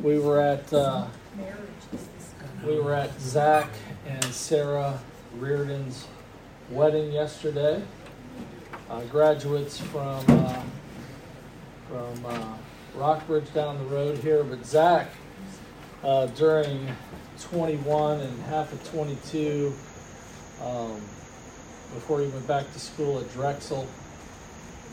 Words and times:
we 0.00 0.18
were 0.18 0.40
at 0.40 0.72
uh, 0.72 1.06
we 2.66 2.78
were 2.80 2.94
at 2.94 3.18
Zach 3.20 3.68
and 4.06 4.24
Sarah 4.24 4.98
Reardon's 5.38 6.06
wedding 6.70 7.12
yesterday. 7.12 7.82
Uh, 8.90 9.00
graduates 9.04 9.78
from 9.78 10.24
uh, 10.28 10.62
from 11.88 12.26
uh, 12.26 12.56
Rockbridge 12.94 13.52
down 13.52 13.78
the 13.78 13.84
road 13.84 14.18
here, 14.18 14.44
but 14.44 14.64
Zach 14.64 15.08
uh, 16.02 16.26
during 16.26 16.88
21 17.40 18.20
and 18.20 18.42
half 18.44 18.72
of 18.72 18.90
22, 18.90 19.72
um, 20.62 20.94
before 21.94 22.20
he 22.20 22.26
went 22.28 22.46
back 22.46 22.70
to 22.72 22.78
school 22.78 23.18
at 23.18 23.30
Drexel, 23.32 23.86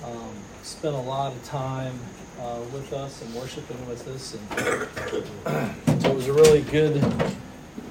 um, 0.03 0.35
spent 0.61 0.95
a 0.95 1.01
lot 1.01 1.33
of 1.33 1.43
time 1.43 1.97
uh, 2.39 2.59
with 2.73 2.91
us 2.93 3.21
and 3.21 3.33
worshiping 3.35 3.87
with 3.87 4.07
us, 4.07 4.35
and 4.35 6.01
so 6.01 6.09
it 6.11 6.15
was 6.15 6.27
a 6.27 6.33
really 6.33 6.61
good 6.61 7.03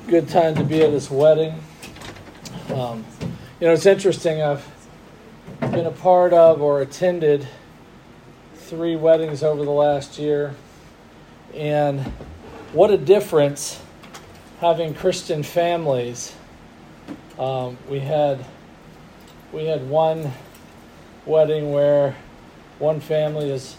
good 0.08 0.28
time 0.28 0.54
to 0.54 0.64
be 0.64 0.82
at 0.82 0.90
his 0.90 1.10
wedding. 1.10 1.58
Um, 2.74 3.04
you 3.60 3.66
know, 3.66 3.72
it's 3.72 3.86
interesting. 3.86 4.42
I've 4.42 4.66
been 5.60 5.86
a 5.86 5.92
part 5.92 6.32
of 6.32 6.60
or 6.60 6.82
attended 6.82 7.46
three 8.54 8.96
weddings 8.96 9.42
over 9.42 9.64
the 9.64 9.70
last 9.70 10.18
year, 10.18 10.54
and 11.54 12.00
what 12.72 12.90
a 12.90 12.98
difference 12.98 13.80
having 14.60 14.94
Christian 14.94 15.42
families. 15.42 16.34
Um, 17.38 17.78
we 17.88 18.00
had 18.00 18.44
we 19.52 19.66
had 19.66 19.88
one 19.88 20.32
wedding 21.26 21.72
where 21.72 22.16
one 22.78 23.00
family 23.00 23.50
has 23.50 23.76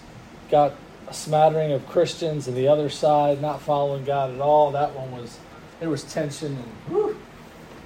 got 0.49 0.73
a 1.07 1.13
smattering 1.13 1.71
of 1.71 1.87
Christians, 1.87 2.47
and 2.47 2.55
the 2.55 2.67
other 2.67 2.89
side 2.89 3.41
not 3.41 3.61
following 3.61 4.05
God 4.05 4.33
at 4.33 4.39
all. 4.39 4.71
That 4.71 4.95
one 4.95 5.11
was 5.11 5.39
there 5.79 5.89
was 5.89 6.03
tension 6.03 6.55
and 6.55 6.65
whew, 6.87 7.17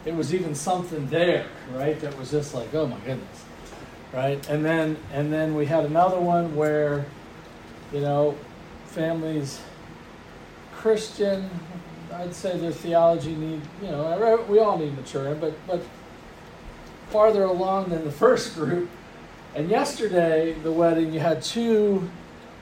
it 0.06 0.16
was 0.16 0.34
even 0.34 0.54
something 0.54 1.08
there, 1.08 1.48
right? 1.74 2.00
That 2.00 2.18
was 2.18 2.32
just 2.32 2.54
like, 2.54 2.74
oh 2.74 2.86
my 2.88 3.00
goodness, 3.00 3.46
right? 4.14 4.48
And 4.50 4.64
then 4.64 4.98
and 5.12 5.34
then 5.34 5.56
we 5.56 5.66
had 5.66 5.86
another 5.86 6.20
one 6.20 6.56
where, 6.56 7.06
you 7.92 8.02
know, 8.02 8.38
families 8.86 9.62
Christian, 10.76 11.50
I'd 12.14 12.36
say 12.36 12.58
their 12.58 12.72
theology 12.72 13.36
need, 13.36 13.62
you 13.82 13.90
know, 13.90 14.46
we 14.48 14.60
all 14.60 14.78
need 14.78 14.96
maturing, 14.96 15.40
but 15.40 15.54
but 15.66 15.82
farther 17.10 17.44
along 17.44 17.90
than 17.90 18.06
the 18.06 18.12
first 18.12 18.54
group. 18.54 18.90
And 19.58 19.72
yesterday, 19.72 20.54
the 20.62 20.72
wedding, 20.72 21.12
you 21.12 21.20
had 21.20 21.42
two 21.42 22.08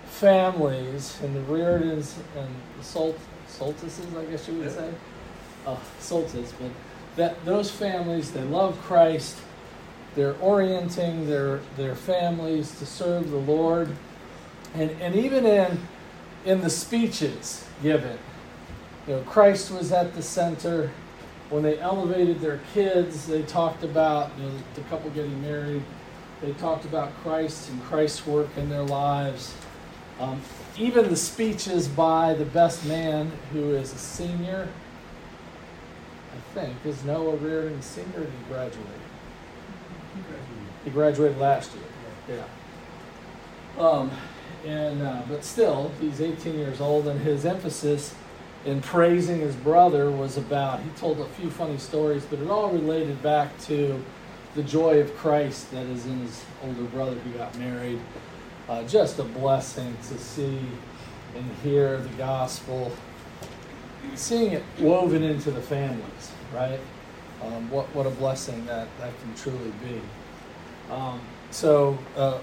families, 0.05 1.19
and 1.21 1.35
the 1.35 1.41
Reardons 1.41 2.17
and 2.37 2.47
the 2.77 2.85
Sol- 2.85 3.17
Soltices, 3.49 4.15
I 4.15 4.23
guess 4.23 4.47
you 4.47 4.53
would 4.53 4.71
say, 4.71 4.89
uh, 5.67 5.75
Soltis, 5.99 6.53
but 6.57 6.71
that 7.17 7.43
those 7.43 7.69
families, 7.69 8.31
they 8.31 8.43
love 8.43 8.79
Christ. 8.81 9.35
They're 10.15 10.37
orienting 10.39 11.27
their 11.27 11.59
their 11.75 11.95
families 11.95 12.79
to 12.79 12.85
serve 12.85 13.29
the 13.29 13.39
Lord, 13.39 13.89
and 14.73 14.89
and 15.01 15.15
even 15.15 15.45
in 15.45 15.85
in 16.45 16.61
the 16.61 16.69
speeches 16.69 17.67
given, 17.83 18.17
you 19.05 19.15
know, 19.15 19.21
Christ 19.23 19.69
was 19.69 19.91
at 19.91 20.15
the 20.15 20.21
center. 20.21 20.91
When 21.49 21.61
they 21.61 21.77
elevated 21.77 22.39
their 22.39 22.61
kids, 22.73 23.27
they 23.27 23.41
talked 23.41 23.83
about 23.83 24.31
you 24.39 24.45
know, 24.45 24.53
the 24.75 24.81
couple 24.83 25.09
getting 25.09 25.41
married. 25.41 25.83
They 26.41 26.53
talked 26.53 26.85
about 26.85 27.15
Christ 27.21 27.69
and 27.69 27.81
Christ's 27.83 28.25
work 28.27 28.49
in 28.57 28.69
their 28.69 28.83
lives. 28.83 29.53
Um, 30.19 30.41
even 30.77 31.09
the 31.09 31.15
speeches 31.15 31.87
by 31.87 32.33
the 32.33 32.45
best 32.45 32.85
man, 32.85 33.31
who 33.51 33.71
is 33.71 33.93
a 33.93 33.97
senior, 33.97 34.67
I 36.33 36.53
think, 36.53 36.75
is 36.85 37.03
Noah 37.03 37.35
Reardon 37.37 37.81
senior. 37.81 38.21
Or 38.21 38.23
he 38.23 38.49
graduated? 38.49 39.01
He 40.83 40.89
graduated 40.89 41.37
last 41.37 41.71
year. 41.73 42.37
Yeah. 42.37 43.81
Um, 43.83 44.11
and 44.65 45.01
uh, 45.01 45.21
but 45.27 45.43
still, 45.43 45.91
he's 45.99 46.21
18 46.21 46.57
years 46.57 46.81
old, 46.81 47.07
and 47.07 47.19
his 47.21 47.45
emphasis 47.45 48.15
in 48.65 48.81
praising 48.81 49.39
his 49.39 49.55
brother 49.55 50.09
was 50.09 50.37
about, 50.37 50.81
he 50.81 50.89
told 50.91 51.19
a 51.19 51.25
few 51.25 51.49
funny 51.49 51.77
stories, 51.77 52.25
but 52.25 52.39
it 52.39 52.49
all 52.49 52.69
related 52.69 53.21
back 53.21 53.57
to 53.61 54.03
the 54.55 54.63
joy 54.63 54.99
of 54.99 55.15
Christ 55.17 55.69
that 55.71 55.85
is 55.85 56.05
in 56.05 56.19
his 56.21 56.43
older 56.63 56.83
brother 56.83 57.15
who 57.15 57.31
got 57.37 57.55
married. 57.59 57.99
Uh, 58.67 58.83
just 58.83 59.19
a 59.19 59.23
blessing 59.23 59.95
to 60.07 60.17
see 60.17 60.59
and 61.35 61.51
hear 61.61 61.97
the 61.97 62.09
gospel, 62.17 62.91
seeing 64.15 64.53
it 64.53 64.63
woven 64.79 65.23
into 65.23 65.51
the 65.51 65.61
families, 65.61 66.31
right? 66.53 66.79
Um, 67.43 67.69
what, 67.69 67.93
what 67.93 68.07
a 68.07 68.11
blessing 68.11 68.65
that, 68.65 68.87
that 68.99 69.11
can 69.21 69.35
truly 69.35 69.73
be. 69.83 70.01
Um, 70.91 71.19
so, 71.51 71.97
uh, 72.15 72.39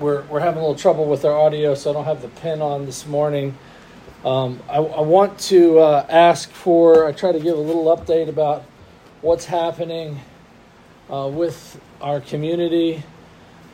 we're, 0.00 0.22
we're 0.24 0.40
having 0.40 0.58
a 0.58 0.62
little 0.62 0.74
trouble 0.74 1.04
with 1.04 1.26
our 1.26 1.38
audio, 1.38 1.74
so 1.74 1.90
I 1.90 1.92
don't 1.92 2.06
have 2.06 2.22
the 2.22 2.28
pin 2.28 2.62
on 2.62 2.86
this 2.86 3.06
morning. 3.06 3.56
Um, 4.24 4.62
I, 4.68 4.76
I, 4.76 5.00
want 5.02 5.38
to 5.40 5.78
uh, 5.78 6.06
ask 6.08 6.50
for, 6.50 7.06
I 7.06 7.12
try 7.12 7.32
to 7.32 7.38
give 7.38 7.56
a 7.56 7.60
little 7.60 7.94
update 7.94 8.28
about 8.28 8.64
what's 9.20 9.44
happening 9.44 10.18
uh, 11.10 11.28
with 11.28 11.80
our 12.00 12.20
community, 12.20 13.02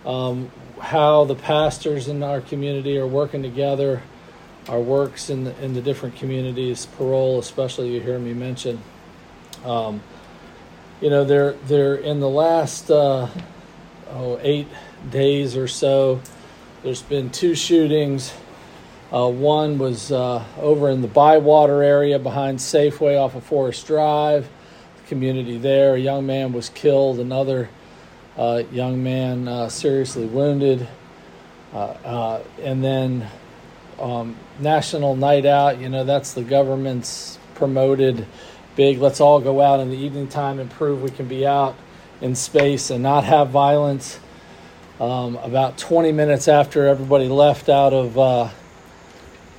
um, 0.04 0.50
how 0.80 1.24
the 1.24 1.34
pastors 1.34 2.08
in 2.08 2.22
our 2.22 2.40
community 2.40 2.98
are 2.98 3.06
working 3.06 3.42
together, 3.42 4.02
our 4.68 4.80
works 4.80 5.30
in 5.30 5.44
the, 5.44 5.64
in 5.64 5.74
the 5.74 5.82
different 5.82 6.16
communities, 6.16 6.86
Parole 6.86 7.38
especially, 7.38 7.94
you 7.94 8.00
hear 8.00 8.18
me 8.18 8.32
mention. 8.32 8.80
Um, 9.64 10.02
you 11.00 11.10
know, 11.10 11.24
they're, 11.24 11.52
they're 11.52 11.96
in 11.96 12.20
the 12.20 12.28
last 12.28 12.90
uh, 12.90 13.28
oh, 14.10 14.38
eight 14.42 14.68
days 15.10 15.56
or 15.56 15.68
so, 15.68 16.20
there's 16.82 17.02
been 17.02 17.30
two 17.30 17.54
shootings 17.54 18.32
uh, 19.12 19.28
one 19.28 19.78
was 19.78 20.10
uh, 20.10 20.44
over 20.58 20.90
in 20.90 21.00
the 21.00 21.08
Bywater 21.08 21.82
area 21.82 22.18
behind 22.18 22.58
Safeway 22.58 23.18
off 23.18 23.36
of 23.36 23.44
Forest 23.44 23.86
Drive. 23.86 24.48
Community 25.08 25.56
there, 25.56 25.94
a 25.94 25.98
young 25.98 26.26
man 26.26 26.52
was 26.52 26.68
killed, 26.68 27.20
another 27.20 27.68
uh, 28.36 28.62
young 28.72 29.02
man 29.02 29.46
uh, 29.46 29.68
seriously 29.68 30.26
wounded. 30.26 30.86
Uh, 31.72 31.76
uh, 31.76 32.42
and 32.62 32.82
then 32.82 33.28
um, 34.00 34.36
National 34.58 35.14
Night 35.14 35.46
Out, 35.46 35.80
you 35.80 35.88
know, 35.88 36.04
that's 36.04 36.32
the 36.34 36.42
government's 36.42 37.38
promoted 37.54 38.26
big, 38.74 38.98
let's 38.98 39.20
all 39.20 39.40
go 39.40 39.60
out 39.60 39.80
in 39.80 39.90
the 39.90 39.96
evening 39.96 40.28
time 40.28 40.58
and 40.58 40.70
prove 40.70 41.02
we 41.02 41.10
can 41.10 41.28
be 41.28 41.46
out 41.46 41.76
in 42.20 42.34
space 42.34 42.90
and 42.90 43.02
not 43.02 43.24
have 43.24 43.50
violence. 43.50 44.18
Um, 45.00 45.36
about 45.36 45.78
20 45.78 46.12
minutes 46.12 46.48
after 46.48 46.86
everybody 46.86 47.28
left 47.28 47.68
out 47.68 47.92
of 47.92 48.18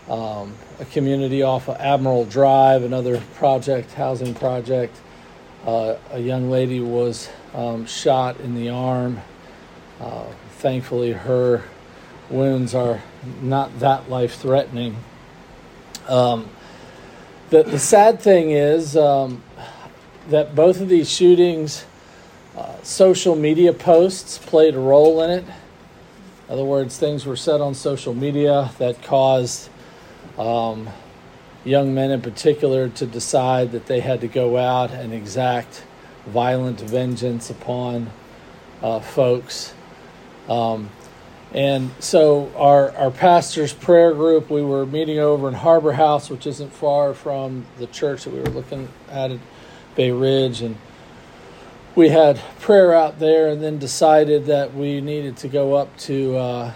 um, 0.09 0.53
a 0.80 0.86
community 0.86 1.41
off 1.41 1.68
of 1.69 1.78
Admiral 1.78 2.25
Drive, 2.25 2.84
another 2.84 3.22
project, 3.36 3.94
housing 3.94 4.34
project. 4.34 4.96
Uh, 5.67 5.97
a 6.11 6.19
young 6.19 6.50
lady 6.50 6.79
was 6.79 7.28
um, 7.53 7.85
shot 7.85 8.39
in 8.39 8.55
the 8.55 8.69
arm. 8.69 9.19
Uh, 10.00 10.23
thankfully, 10.59 11.11
her 11.11 11.61
wounds 12.29 12.73
are 12.73 13.03
not 13.41 13.77
that 13.81 14.09
life 14.09 14.35
threatening. 14.35 14.95
Um, 16.07 16.47
the, 17.50 17.63
the 17.63 17.79
sad 17.79 18.22
thing 18.22 18.51
is 18.51 18.95
um, 18.95 19.44
that 20.29 20.56
both 20.56 20.79
of 20.79 20.88
these 20.88 21.11
shootings, 21.11 21.85
uh, 22.56 22.81
social 22.83 23.35
media 23.35 23.73
posts 23.73 24.38
played 24.38 24.73
a 24.73 24.79
role 24.79 25.22
in 25.22 25.31
it. 25.31 25.44
In 25.44 26.53
other 26.53 26.63
words, 26.63 26.97
things 26.97 27.25
were 27.25 27.35
said 27.35 27.59
on 27.59 27.75
social 27.75 28.13
media 28.13 28.72
that 28.77 29.03
caused 29.03 29.67
um, 30.38 30.88
young 31.68 31.94
men 31.94 32.12
in 32.12 32.22
particular 32.22 32.88
to 32.90 33.06
decide 33.06 33.74
that 33.74 33.86
they 33.88 34.00
had 34.00 34.22
to 34.22 34.28
go 34.28 34.58
out 34.58 34.92
and 34.92 35.14
exact 35.14 35.84
violent 36.25 36.80
vengeance 36.80 37.50
upon 37.50 38.10
uh, 38.81 39.00
folks. 39.00 39.74
Um, 40.48 40.90
and 41.54 41.92
so, 42.00 42.52
our, 42.56 42.92
our 42.98 43.12
pastor's 43.12 43.74
prayer 43.74 44.14
group, 44.14 44.50
we 44.50 44.62
were 44.62 44.86
meeting 44.86 45.19
over 45.19 45.48
in 45.48 45.54
Harbor 45.54 45.94
House, 45.94 46.30
which 46.30 46.46
isn't 46.46 46.74
far 46.74 47.14
from 47.14 47.66
the 47.78 47.88
church 47.88 48.25
that 48.25 48.34
we 48.34 48.40
were 48.40 48.50
looking 48.50 48.90
at 49.10 49.31
at 49.31 49.40
Bay 49.96 50.12
Ridge. 50.12 50.62
And 50.62 50.78
we 51.96 52.10
had 52.10 52.38
prayer 52.60 52.94
out 52.94 53.19
there 53.19 53.48
and 53.48 53.64
then 53.64 53.78
decided 53.78 54.46
that 54.48 54.74
we 54.74 55.00
needed 55.00 55.38
to 55.38 55.48
go 55.48 55.74
up 55.74 55.96
to, 56.00 56.36
uh, 56.36 56.74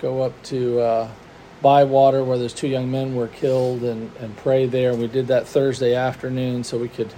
go 0.00 0.22
up 0.22 0.42
to, 0.44 0.80
uh, 0.80 1.10
Bywater, 1.64 2.22
where 2.22 2.36
those 2.36 2.52
two 2.52 2.68
young 2.68 2.90
men 2.90 3.14
were 3.14 3.28
killed, 3.28 3.82
and, 3.82 4.14
and 4.20 4.36
pray 4.36 4.66
there. 4.66 4.94
We 4.94 5.06
did 5.06 5.28
that 5.28 5.48
Thursday 5.48 5.94
afternoon 5.94 6.62
so 6.62 6.76
we 6.76 6.90
could 6.90 7.10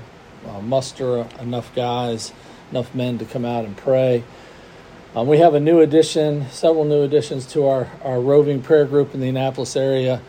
uh, 0.46 0.60
muster 0.60 1.26
enough 1.40 1.74
guys, 1.74 2.32
enough 2.70 2.94
men 2.94 3.18
to 3.18 3.24
come 3.24 3.44
out 3.44 3.64
and 3.64 3.76
pray. 3.76 4.22
Um, 5.16 5.26
we 5.26 5.38
have 5.38 5.54
a 5.54 5.60
new 5.60 5.80
addition, 5.80 6.48
several 6.50 6.84
new 6.84 7.02
additions 7.02 7.44
to 7.54 7.66
our, 7.66 7.90
our 8.04 8.20
roving 8.20 8.62
prayer 8.62 8.84
group 8.84 9.14
in 9.14 9.20
the 9.20 9.28
Annapolis 9.28 9.74
area. 9.74 10.22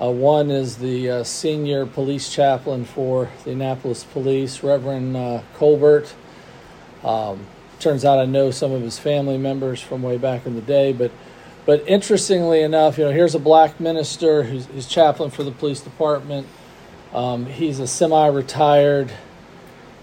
Uh, 0.00 0.10
one 0.10 0.50
is 0.50 0.78
the 0.78 1.08
uh, 1.08 1.22
senior 1.22 1.86
police 1.86 2.32
chaplain 2.32 2.84
for 2.84 3.30
the 3.44 3.52
Annapolis 3.52 4.02
Police, 4.02 4.64
Reverend 4.64 5.16
uh, 5.16 5.42
Colbert. 5.54 6.12
Um, 7.04 7.46
turns 7.78 8.04
out 8.04 8.18
I 8.18 8.24
know 8.24 8.50
some 8.50 8.72
of 8.72 8.82
his 8.82 8.98
family 8.98 9.38
members 9.38 9.80
from 9.80 10.02
way 10.02 10.18
back 10.18 10.44
in 10.44 10.56
the 10.56 10.60
day, 10.60 10.92
but 10.92 11.12
but 11.66 11.82
interestingly 11.86 12.60
enough, 12.60 12.98
you 12.98 13.04
know, 13.04 13.10
here's 13.10 13.34
a 13.34 13.38
black 13.38 13.80
minister 13.80 14.42
who's, 14.42 14.66
who's 14.66 14.86
chaplain 14.86 15.30
for 15.30 15.42
the 15.42 15.50
police 15.50 15.80
department. 15.80 16.46
Um, 17.14 17.46
he's 17.46 17.80
a 17.80 17.86
semi-retired, 17.86 19.10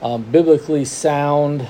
um, 0.01 0.23
biblically 0.23 0.85
sound, 0.85 1.67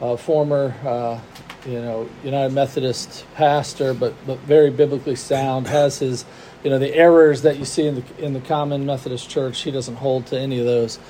uh, 0.00 0.16
former, 0.16 0.74
uh, 0.84 1.20
you 1.66 1.80
know, 1.80 2.08
United 2.22 2.54
Methodist 2.54 3.26
pastor, 3.34 3.92
but 3.92 4.14
but 4.26 4.38
very 4.40 4.70
biblically 4.70 5.16
sound. 5.16 5.66
Has 5.66 5.98
his, 5.98 6.24
you 6.62 6.70
know, 6.70 6.78
the 6.78 6.94
errors 6.94 7.42
that 7.42 7.58
you 7.58 7.64
see 7.64 7.86
in 7.86 7.96
the 7.96 8.24
in 8.24 8.32
the 8.32 8.40
common 8.40 8.86
Methodist 8.86 9.28
church. 9.28 9.62
He 9.62 9.72
doesn't 9.72 9.96
hold 9.96 10.26
to 10.26 10.38
any 10.38 10.60
of 10.60 10.64
those, 10.64 11.00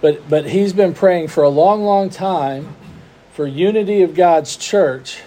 but 0.00 0.26
but 0.28 0.46
he's 0.46 0.72
been 0.72 0.94
praying 0.94 1.28
for 1.28 1.44
a 1.44 1.50
long, 1.50 1.82
long 1.84 2.08
time 2.08 2.74
for 3.32 3.46
unity 3.46 4.02
of 4.02 4.14
God's 4.14 4.56
church 4.56 5.20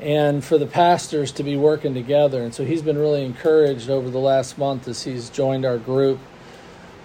and 0.00 0.44
for 0.44 0.58
the 0.58 0.66
pastors 0.66 1.32
to 1.32 1.42
be 1.42 1.56
working 1.56 1.94
together. 1.94 2.42
And 2.42 2.54
so 2.54 2.64
he's 2.64 2.82
been 2.82 2.98
really 2.98 3.24
encouraged 3.24 3.88
over 3.88 4.10
the 4.10 4.18
last 4.18 4.58
month 4.58 4.88
as 4.88 5.02
he's 5.04 5.30
joined 5.30 5.64
our 5.64 5.78
group. 5.78 6.18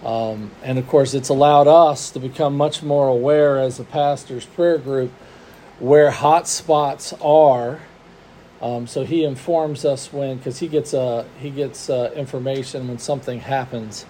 Um, 0.04 0.52
and 0.64 0.78
of 0.78 0.88
course, 0.88 1.14
it's 1.14 1.30
allowed 1.30 1.68
us 1.68 2.10
to 2.12 2.20
become 2.20 2.58
much 2.58 2.84
more 2.84 3.08
aware 3.08 3.60
as 3.60 3.80
a 3.80 3.84
pastor's 3.84 4.46
prayer 4.46 4.78
group 4.78 5.12
where 5.80 6.12
hot 6.12 6.48
spots 6.48 7.14
are. 7.22 7.80
Um, 8.62 8.86
so 8.88 9.04
he 9.04 9.24
informs 9.24 9.86
us 9.86 10.12
when, 10.14 10.38
because 10.38 10.60
he 10.60 10.68
gets 10.68 10.94
uh, 10.94 11.26
he 11.40 11.50
gets 11.50 11.90
uh, 11.90 12.12
information 12.16 12.88
when 12.88 13.00
something 13.00 13.40
happens, 13.40 14.06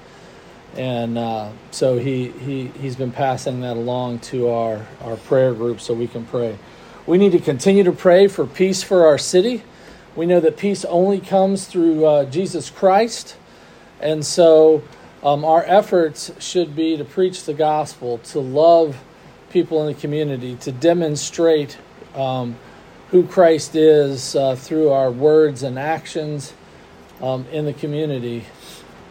and 0.75 1.17
uh, 1.17 1.51
so 1.71 1.97
he 1.97 2.31
he 2.31 2.67
he's 2.67 2.97
been 2.97 3.13
passing 3.13 3.61
that 3.61 3.77
along 3.77 4.19
to 4.19 4.49
our 4.49 4.85
our 4.99 5.15
prayer 5.15 5.53
group 5.53 5.79
so 5.79 5.93
we 5.93 6.07
can 6.07 6.25
pray. 6.25 6.57
We 7.07 7.17
need 7.17 7.31
to 7.31 7.39
continue 7.39 7.83
to 7.83 7.91
pray 7.91 8.27
for 8.27 8.45
peace 8.45 8.83
for 8.83 9.07
our 9.07 9.17
city. 9.17 9.63
We 10.15 10.27
know 10.27 10.39
that 10.39 10.55
peace 10.55 10.85
only 10.85 11.19
comes 11.19 11.65
through 11.65 12.05
uh, 12.05 12.25
Jesus 12.25 12.69
Christ. 12.69 13.37
And 13.99 14.23
so 14.23 14.83
um, 15.23 15.43
our 15.43 15.63
efforts 15.65 16.31
should 16.39 16.75
be 16.75 16.97
to 16.97 17.03
preach 17.03 17.45
the 17.45 17.55
gospel, 17.55 18.19
to 18.19 18.39
love 18.39 19.01
people 19.49 19.81
in 19.81 19.93
the 19.93 19.99
community, 19.99 20.57
to 20.57 20.71
demonstrate 20.71 21.79
um, 22.13 22.55
who 23.09 23.25
Christ 23.25 23.75
is 23.75 24.35
uh, 24.35 24.55
through 24.55 24.89
our 24.89 25.09
words 25.09 25.63
and 25.63 25.79
actions 25.79 26.53
um, 27.19 27.47
in 27.51 27.65
the 27.65 27.73
community. 27.73 28.45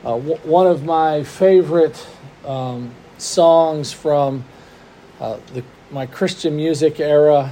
Uh, 0.05 0.17
w- 0.17 0.39
one 0.45 0.69
of 0.69 0.85
my 0.85 1.25
favorite 1.25 2.07
um, 2.47 2.95
songs 3.19 3.93
from 3.93 4.45
uh, 5.19 5.39
the, 5.55 5.65
my 5.91 6.07
Christian 6.07 6.55
music 6.55 7.01
era 7.01 7.51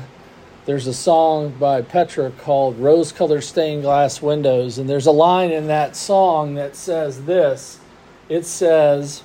there's 0.68 0.86
a 0.86 0.92
song 0.92 1.48
by 1.58 1.80
Petra 1.80 2.30
called 2.30 2.78
Rose 2.78 3.10
Colored 3.10 3.40
Stained 3.40 3.84
Glass 3.84 4.20
Windows, 4.20 4.76
and 4.76 4.86
there's 4.86 5.06
a 5.06 5.10
line 5.10 5.50
in 5.50 5.68
that 5.68 5.96
song 5.96 6.56
that 6.56 6.76
says 6.76 7.24
this 7.24 7.80
it 8.28 8.44
says 8.44 9.22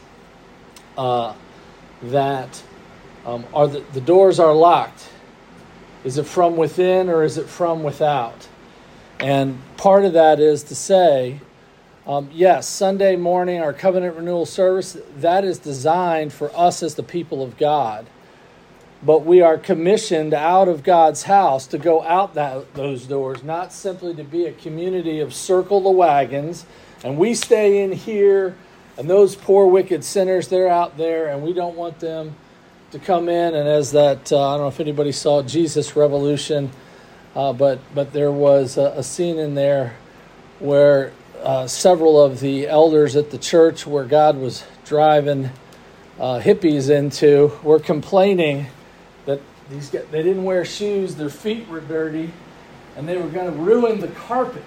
uh, 0.98 1.34
that 2.04 2.64
um, 3.26 3.44
are 3.54 3.68
the, 3.68 3.82
the 3.92 4.00
doors 4.00 4.40
are 4.40 4.54
locked. 4.54 5.10
Is 6.06 6.18
it 6.18 6.26
from 6.26 6.56
within 6.56 7.10
or 7.10 7.26
is 7.26 7.38
it 7.38 7.50
from 7.50 7.84
without? 7.84 8.48
And 9.20 9.60
part 9.76 10.06
of 10.06 10.14
that 10.14 10.40
is 10.40 10.64
to 10.64 10.76
say, 10.76 11.42
um, 12.08 12.30
yes, 12.32 12.70
Sunday 12.70 13.18
morning, 13.18 13.62
our 13.62 13.74
covenant 13.74 14.16
renewal 14.16 14.46
service, 14.46 14.96
that 15.18 15.44
is 15.44 15.60
designed 15.60 16.32
for 16.32 16.58
us 16.58 16.82
as 16.82 16.96
the 16.96 17.04
people 17.04 17.44
of 17.44 17.58
God 17.58 18.08
but 19.06 19.26
we 19.26 19.42
are 19.42 19.58
commissioned 19.58 20.34
out 20.34 20.68
of 20.68 20.84
God's 20.84 21.24
house 21.24 21.68
to 21.68 21.78
go 21.78 22.02
out 22.04 22.36
that, 22.36 22.74
those 22.74 23.06
doors, 23.06 23.44
not 23.44 23.74
simply 23.74 24.14
to 24.16 24.24
be 24.24 24.46
a 24.46 24.54
community 24.54 25.20
of 25.20 25.34
circle 25.34 25.82
the 25.82 25.92
wagons, 25.92 26.66
and 27.04 27.18
we 27.18 27.36
stay 27.36 27.84
in 27.84 27.92
here, 27.92 28.56
and 28.98 29.10
those 29.10 29.36
poor 29.36 29.68
wicked 29.68 30.06
sinners, 30.06 30.48
they're 30.48 30.70
out 30.70 30.98
there, 30.98 31.28
and 31.28 31.44
we 31.44 31.52
don't 31.52 31.76
want 31.76 32.00
them 32.00 32.36
to 32.92 33.00
come 33.00 33.28
in. 33.28 33.56
And 33.56 33.68
as 33.68 33.92
that, 33.92 34.32
uh, 34.32 34.50
I 34.50 34.54
don't 34.54 34.62
know 34.62 34.68
if 34.68 34.80
anybody 34.80 35.12
saw 35.12 35.42
Jesus 35.42 35.96
Revolution, 35.96 36.72
uh, 37.36 37.52
but 37.52 37.80
but 37.94 38.14
there 38.14 38.32
was 38.32 38.78
a, 38.78 38.94
a 38.98 39.04
scene 39.04 39.40
in 39.40 39.56
there 39.56 39.96
where 40.60 41.12
uh, 41.42 41.68
several 41.68 42.24
of 42.24 42.40
the 42.40 42.68
elders 42.68 43.16
at 43.16 43.32
the 43.32 43.38
church 43.38 43.86
where 43.86 44.06
God 44.06 44.38
was 44.38 44.64
driving 44.86 45.50
uh, 46.20 46.40
hippies 46.40 46.90
into 46.90 47.52
were 47.64 47.80
complaining 47.80 48.68
these 49.70 49.90
guys, 49.90 50.06
they 50.12 50.24
didn't 50.24 50.44
wear 50.44 50.66
shoes, 50.66 51.16
their 51.16 51.30
feet 51.30 51.68
were 51.68 51.80
dirty, 51.80 52.32
and 52.96 53.08
they 53.08 53.18
were 53.18 53.30
going 53.30 53.52
to 53.52 53.58
ruin 53.58 54.00
the 54.00 54.10
carpet. 54.10 54.64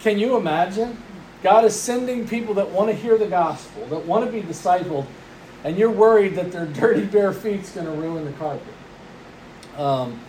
Can 0.00 0.18
you 0.18 0.36
imagine? 0.36 1.02
God 1.42 1.64
is 1.64 1.74
sending 1.74 2.26
people 2.26 2.54
that 2.54 2.70
want 2.70 2.90
to 2.90 2.94
hear 2.94 3.16
the 3.16 3.26
gospel, 3.26 3.86
that 3.86 4.04
want 4.04 4.24
to 4.24 4.32
be 4.32 4.42
discipled, 4.42 5.06
and 5.64 5.76
you're 5.76 5.90
worried 5.90 6.34
that 6.34 6.52
their 6.52 6.66
dirty 6.80 7.04
bare 7.04 7.32
feet's 7.32 7.70
going 7.70 7.86
to 7.86 7.92
ruin 7.92 8.24
the 8.24 8.32
carpet. 8.32 8.74
Um, 9.76 10.20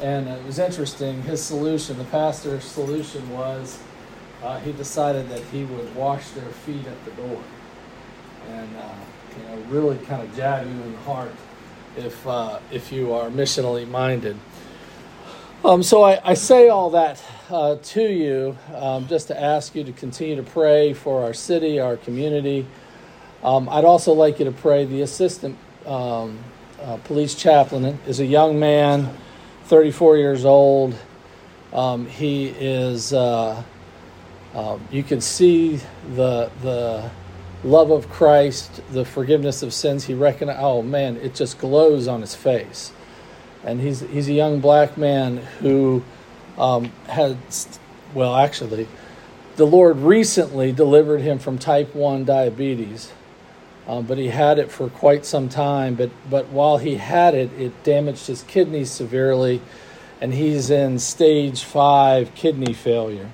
and 0.00 0.28
it 0.28 0.44
was 0.44 0.58
interesting. 0.58 1.22
His 1.22 1.42
solution, 1.42 1.96
the 1.98 2.04
pastor's 2.04 2.64
solution, 2.64 3.28
was 3.30 3.78
uh, 4.42 4.60
he 4.60 4.72
decided 4.72 5.28
that 5.30 5.40
he 5.44 5.64
would 5.64 5.94
wash 5.94 6.28
their 6.30 6.44
feet 6.44 6.86
at 6.86 7.04
the 7.04 7.10
door, 7.12 7.42
and 8.50 8.76
uh, 8.76 8.94
you 9.36 9.44
know, 9.48 9.62
really 9.68 9.96
kind 10.04 10.22
of 10.22 10.34
jab 10.36 10.66
you 10.66 10.72
in 10.82 10.92
the 10.92 10.98
heart 10.98 11.32
if 11.96 12.26
uh, 12.26 12.58
if 12.70 12.92
you 12.92 13.12
are 13.12 13.28
missionally 13.28 13.88
minded. 13.88 14.36
Um, 15.64 15.82
so 15.82 16.02
I, 16.02 16.20
I, 16.22 16.34
say 16.34 16.68
all 16.68 16.90
that 16.90 17.20
uh, 17.50 17.76
to 17.76 18.02
you 18.02 18.56
um, 18.74 19.08
just 19.08 19.28
to 19.28 19.40
ask 19.40 19.74
you 19.74 19.82
to 19.84 19.92
continue 19.92 20.36
to 20.36 20.42
pray 20.42 20.92
for 20.92 21.24
our 21.24 21.34
city, 21.34 21.80
our 21.80 21.96
community. 21.96 22.66
Um, 23.42 23.68
I'd 23.68 23.84
also 23.84 24.12
like 24.12 24.38
you 24.38 24.44
to 24.44 24.52
pray. 24.52 24.84
The 24.84 25.02
assistant 25.02 25.58
um, 25.84 26.38
uh, 26.80 26.98
police 26.98 27.34
chaplain 27.34 27.98
is 28.06 28.20
a 28.20 28.26
young 28.26 28.60
man, 28.60 29.16
34 29.64 30.18
years 30.18 30.44
old. 30.44 30.94
Um, 31.72 32.06
he 32.06 32.46
is. 32.46 33.12
Uh, 33.12 33.62
uh, 34.54 34.78
you 34.90 35.02
can 35.02 35.20
see 35.20 35.80
the 36.14 36.50
the 36.62 37.10
love 37.66 37.90
of 37.90 38.08
Christ, 38.08 38.80
the 38.92 39.04
forgiveness 39.04 39.62
of 39.62 39.74
sins, 39.74 40.04
he 40.04 40.14
recognized, 40.14 40.60
oh 40.60 40.82
man, 40.82 41.16
it 41.16 41.34
just 41.34 41.58
glows 41.58 42.08
on 42.08 42.20
his 42.20 42.34
face. 42.34 42.92
And 43.64 43.80
he's, 43.80 44.00
he's 44.00 44.28
a 44.28 44.32
young 44.32 44.60
black 44.60 44.96
man 44.96 45.38
who 45.60 46.04
um, 46.56 46.92
had, 47.08 47.36
well, 48.14 48.36
actually, 48.36 48.86
the 49.56 49.66
Lord 49.66 49.98
recently 49.98 50.70
delivered 50.70 51.20
him 51.20 51.38
from 51.38 51.58
type 51.58 51.94
1 51.94 52.24
diabetes. 52.24 53.12
Um, 53.88 54.04
but 54.04 54.18
he 54.18 54.28
had 54.28 54.58
it 54.58 54.70
for 54.70 54.88
quite 54.88 55.24
some 55.24 55.48
time. 55.48 55.94
But, 55.94 56.10
but 56.28 56.48
while 56.48 56.78
he 56.78 56.96
had 56.96 57.34
it, 57.34 57.52
it 57.58 57.84
damaged 57.84 58.26
his 58.26 58.42
kidneys 58.42 58.90
severely, 58.90 59.60
and 60.20 60.32
he's 60.34 60.70
in 60.70 60.98
stage 60.98 61.62
5 61.64 62.34
kidney 62.34 62.72
failure. 62.72 63.30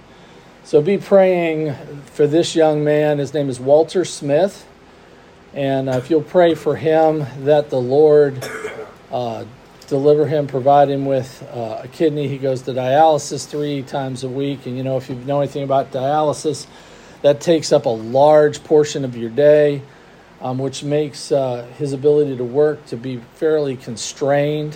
So 0.73 0.81
be 0.81 0.97
praying 0.97 1.75
for 2.15 2.27
this 2.27 2.57
young 2.57 2.83
man. 2.83 3.19
His 3.19 3.35
name 3.35 3.51
is 3.51 3.61
Walter 3.61 4.07
Smith. 4.07 4.67
And 5.53 5.87
uh, 5.87 5.99
if 5.99 6.09
you'll 6.09 6.23
pray 6.23 6.55
for 6.55 6.77
him, 6.77 7.27
that 7.45 7.69
the 7.69 7.79
Lord 7.79 8.43
uh, 9.11 9.45
deliver 9.87 10.27
him, 10.27 10.47
provide 10.47 10.89
him 10.89 11.05
with 11.05 11.47
uh, 11.53 11.83
a 11.83 11.89
kidney. 11.89 12.27
He 12.27 12.39
goes 12.39 12.63
to 12.63 12.71
dialysis 12.71 13.47
three 13.47 13.83
times 13.83 14.25
a 14.25 14.31
week. 14.31 14.65
And 14.65 14.75
you 14.79 14.83
know, 14.83 14.97
if 14.97 15.11
you 15.11 15.15
know 15.15 15.43
anything 15.43 15.63
about 15.63 15.93
dialysis, 15.93 16.67
that 17.21 17.43
takes 17.43 17.71
up 17.71 17.85
a 17.85 17.91
large 17.91 18.65
portion 18.65 19.05
of 19.05 19.15
your 19.15 19.29
day, 19.29 19.83
um, 20.41 20.59
which 20.59 20.83
makes 20.83 21.31
uh, 21.31 21.67
his 21.77 21.93
ability 21.93 22.39
to 22.39 22.45
work 22.45 22.87
to 22.87 22.97
be 22.97 23.19
fairly 23.35 23.77
constrained. 23.77 24.75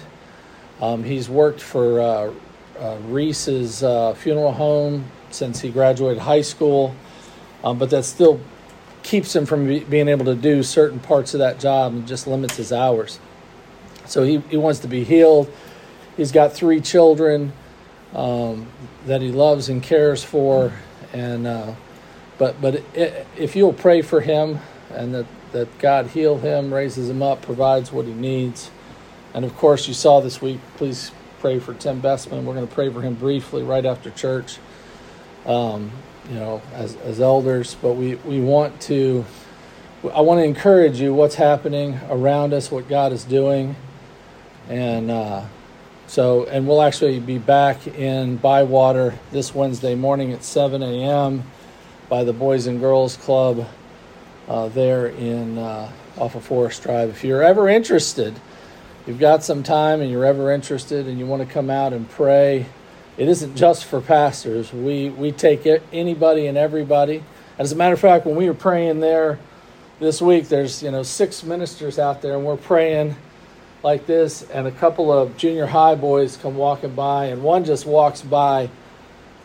Um, 0.79 1.05
he's 1.05 1.31
worked 1.31 1.62
for 1.62 2.03
uh, 2.03 2.33
uh, 2.79 2.99
Reese's 3.07 3.79
funeral 4.19 4.53
home 4.53 5.11
since 5.37 5.61
he 5.61 5.71
graduated 5.71 6.19
high 6.23 6.40
school, 6.40 6.95
um, 7.62 7.78
but 7.78 7.90
that 7.90 8.05
still 8.05 8.40
keeps 9.02 9.35
him 9.37 9.47
from 9.47 9.66
be, 9.66 9.81
being 9.81 10.09
able 10.09 10.25
to 10.25 10.35
do 10.35 10.62
certain 10.62 10.99
parts 10.99 11.35
of 11.35 11.38
that 11.38 11.61
job 11.61 11.93
and 11.93 12.09
just 12.09 12.26
limits 12.26 12.57
his 12.57 12.73
hours. 12.73 13.21
So 14.07 14.25
he, 14.25 14.38
he 14.50 14.57
wants 14.57 14.81
to 14.81 14.88
be 14.88 15.05
healed. 15.05 15.52
He's 16.16 16.33
got 16.33 16.52
three 16.52 16.81
children 16.81 17.52
um, 18.14 18.66
that 19.07 19.21
he 19.21 19.31
loves 19.31 19.69
and 19.69 19.83
cares 19.83 20.25
for, 20.25 20.73
and 21.12 21.47
uh, 21.47 21.75
but 22.38 22.61
but 22.61 22.76
it, 22.95 23.26
if 23.37 23.55
you'll 23.55 23.73
pray 23.73 24.02
for 24.02 24.21
him 24.21 24.59
and 24.90 25.14
that 25.14 25.26
that 25.52 25.78
God 25.78 26.09
heal 26.09 26.38
him, 26.38 26.73
raises 26.73 27.09
him 27.09 27.23
up, 27.23 27.43
provides 27.43 27.93
what 27.93 28.07
he 28.07 28.12
needs, 28.12 28.71
and 29.35 29.45
of 29.45 29.57
course 29.57 29.87
you 29.87 29.95
saw 29.95 30.21
this 30.21 30.40
week. 30.40 30.61
Please 30.76 31.12
pray 31.40 31.59
for 31.59 31.75
Tim 31.75 32.00
Bestman. 32.00 32.45
We're 32.45 32.55
going 32.55 32.66
to 32.66 32.75
pray 32.75 32.90
for 32.90 33.02
him 33.02 33.14
briefly 33.14 33.62
right 33.62 33.85
after 33.85 34.11
church. 34.11 34.59
Um, 35.47 35.91
you 36.29 36.35
know, 36.35 36.61
as, 36.75 36.97
as 36.97 37.21
elders, 37.21 37.76
but 37.81 37.93
we, 37.93 38.17
we 38.17 38.41
want 38.41 38.81
to, 38.83 39.25
I 40.12 40.21
want 40.21 40.41
to 40.41 40.45
encourage 40.45 41.00
you 41.00 41.15
what's 41.15 41.37
happening 41.37 42.00
around 42.11 42.53
us, 42.53 42.71
what 42.71 42.88
God 42.88 43.12
is 43.12 43.25
doing. 43.25 43.76
And 44.69 45.11
uh, 45.11 45.45
so, 46.09 46.45
and 46.47 46.67
we'll 46.67 46.83
actually 46.83 47.21
be 47.21 47.38
back 47.38 47.87
in 47.87 48.37
Bywater 48.37 49.15
this 49.31 49.55
Wednesday 49.55 49.95
morning 49.95 50.33
at 50.33 50.43
7 50.43 50.83
a.m. 50.83 51.45
by 52.09 52.25
the 52.25 52.33
Boys 52.33 52.67
and 52.67 52.81
Girls 52.81 53.17
Club 53.17 53.67
uh, 54.49 54.69
there 54.69 55.07
in 55.09 55.59
uh, 55.59 55.91
off 56.19 56.35
of 56.35 56.45
Forest 56.45 56.83
Drive. 56.83 57.11
If 57.11 57.25
you're 57.25 57.43
ever 57.43 57.69
interested, 57.69 58.35
you've 59.07 59.19
got 59.19 59.45
some 59.45 59.62
time 59.62 60.00
and 60.00 60.11
you're 60.11 60.25
ever 60.25 60.53
interested 60.53 61.07
and 61.07 61.19
you 61.19 61.26
want 61.26 61.47
to 61.47 61.53
come 61.53 61.71
out 61.71 61.93
and 61.93 62.09
pray, 62.09 62.67
it 63.17 63.29
isn't 63.29 63.57
just 63.57 63.87
for 63.87 64.01
pastors. 64.01 64.73
We 64.73 65.11
we 65.11 65.33
take 65.33 65.67
anybody 65.93 66.47
and 66.47 66.59
everybody. 66.59 67.25
As 67.59 67.73
a 67.73 67.77
matter 67.77 67.95
of 67.95 68.01
fact, 68.01 68.27
when 68.27 68.37
we 68.37 68.47
were 68.47 68.55
praying 68.55 69.01
there 69.01 69.39
this 69.99 70.21
week, 70.21 70.49
there's 70.49 70.83
you 70.83 70.91
know 70.91 71.03
six 71.03 71.43
ministers 71.43 71.99
out 71.99 72.21
there, 72.21 72.35
and 72.35 72.45
we're 72.45 72.57
praying 72.57 73.17
like 73.83 74.07
this, 74.07 74.43
and 74.51 74.67
a 74.67 74.71
couple 74.71 75.11
of 75.13 75.37
junior 75.37 75.67
high 75.67 75.95
boys 75.95 76.37
come 76.37 76.57
walking 76.57 76.95
by, 76.95 77.27
and 77.27 77.43
one 77.43 77.65
just 77.65 77.87
walks 77.87 78.21
by, 78.21 78.69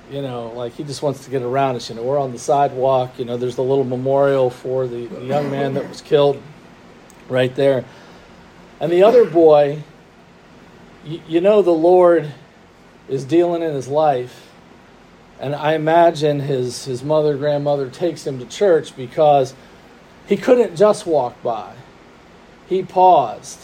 you 0.09 0.21
know, 0.21 0.49
like 0.49 0.73
he 0.73 0.83
just 0.83 1.01
wants 1.01 1.23
to 1.23 1.31
get 1.31 1.41
around 1.41 1.75
us. 1.77 1.89
You 1.89 1.95
know, 1.95 2.03
we're 2.03 2.19
on 2.19 2.31
the 2.33 2.39
sidewalk. 2.39 3.17
You 3.17 3.25
know, 3.25 3.37
there's 3.37 3.55
the 3.55 3.63
little 3.63 3.85
memorial 3.85 4.49
for 4.49 4.87
the, 4.87 5.05
the 5.07 5.23
young 5.23 5.49
man 5.49 5.75
that 5.75 5.87
was 5.87 6.01
killed 6.01 6.41
right 7.29 7.55
there, 7.55 7.85
and 8.81 8.91
the 8.91 9.03
other 9.03 9.23
boy, 9.23 9.81
you 11.05 11.39
know, 11.39 11.61
the 11.61 11.71
Lord 11.71 12.33
is 13.11 13.25
dealing 13.25 13.61
in 13.61 13.73
his 13.73 13.89
life. 13.89 14.49
And 15.39 15.53
I 15.53 15.73
imagine 15.73 16.39
his, 16.39 16.85
his 16.85 17.03
mother, 17.03 17.35
grandmother 17.35 17.89
takes 17.89 18.25
him 18.25 18.39
to 18.39 18.45
church 18.45 18.95
because 18.95 19.53
he 20.27 20.37
couldn't 20.37 20.75
just 20.75 21.05
walk 21.05 21.41
by. 21.43 21.73
He 22.67 22.83
paused. 22.83 23.59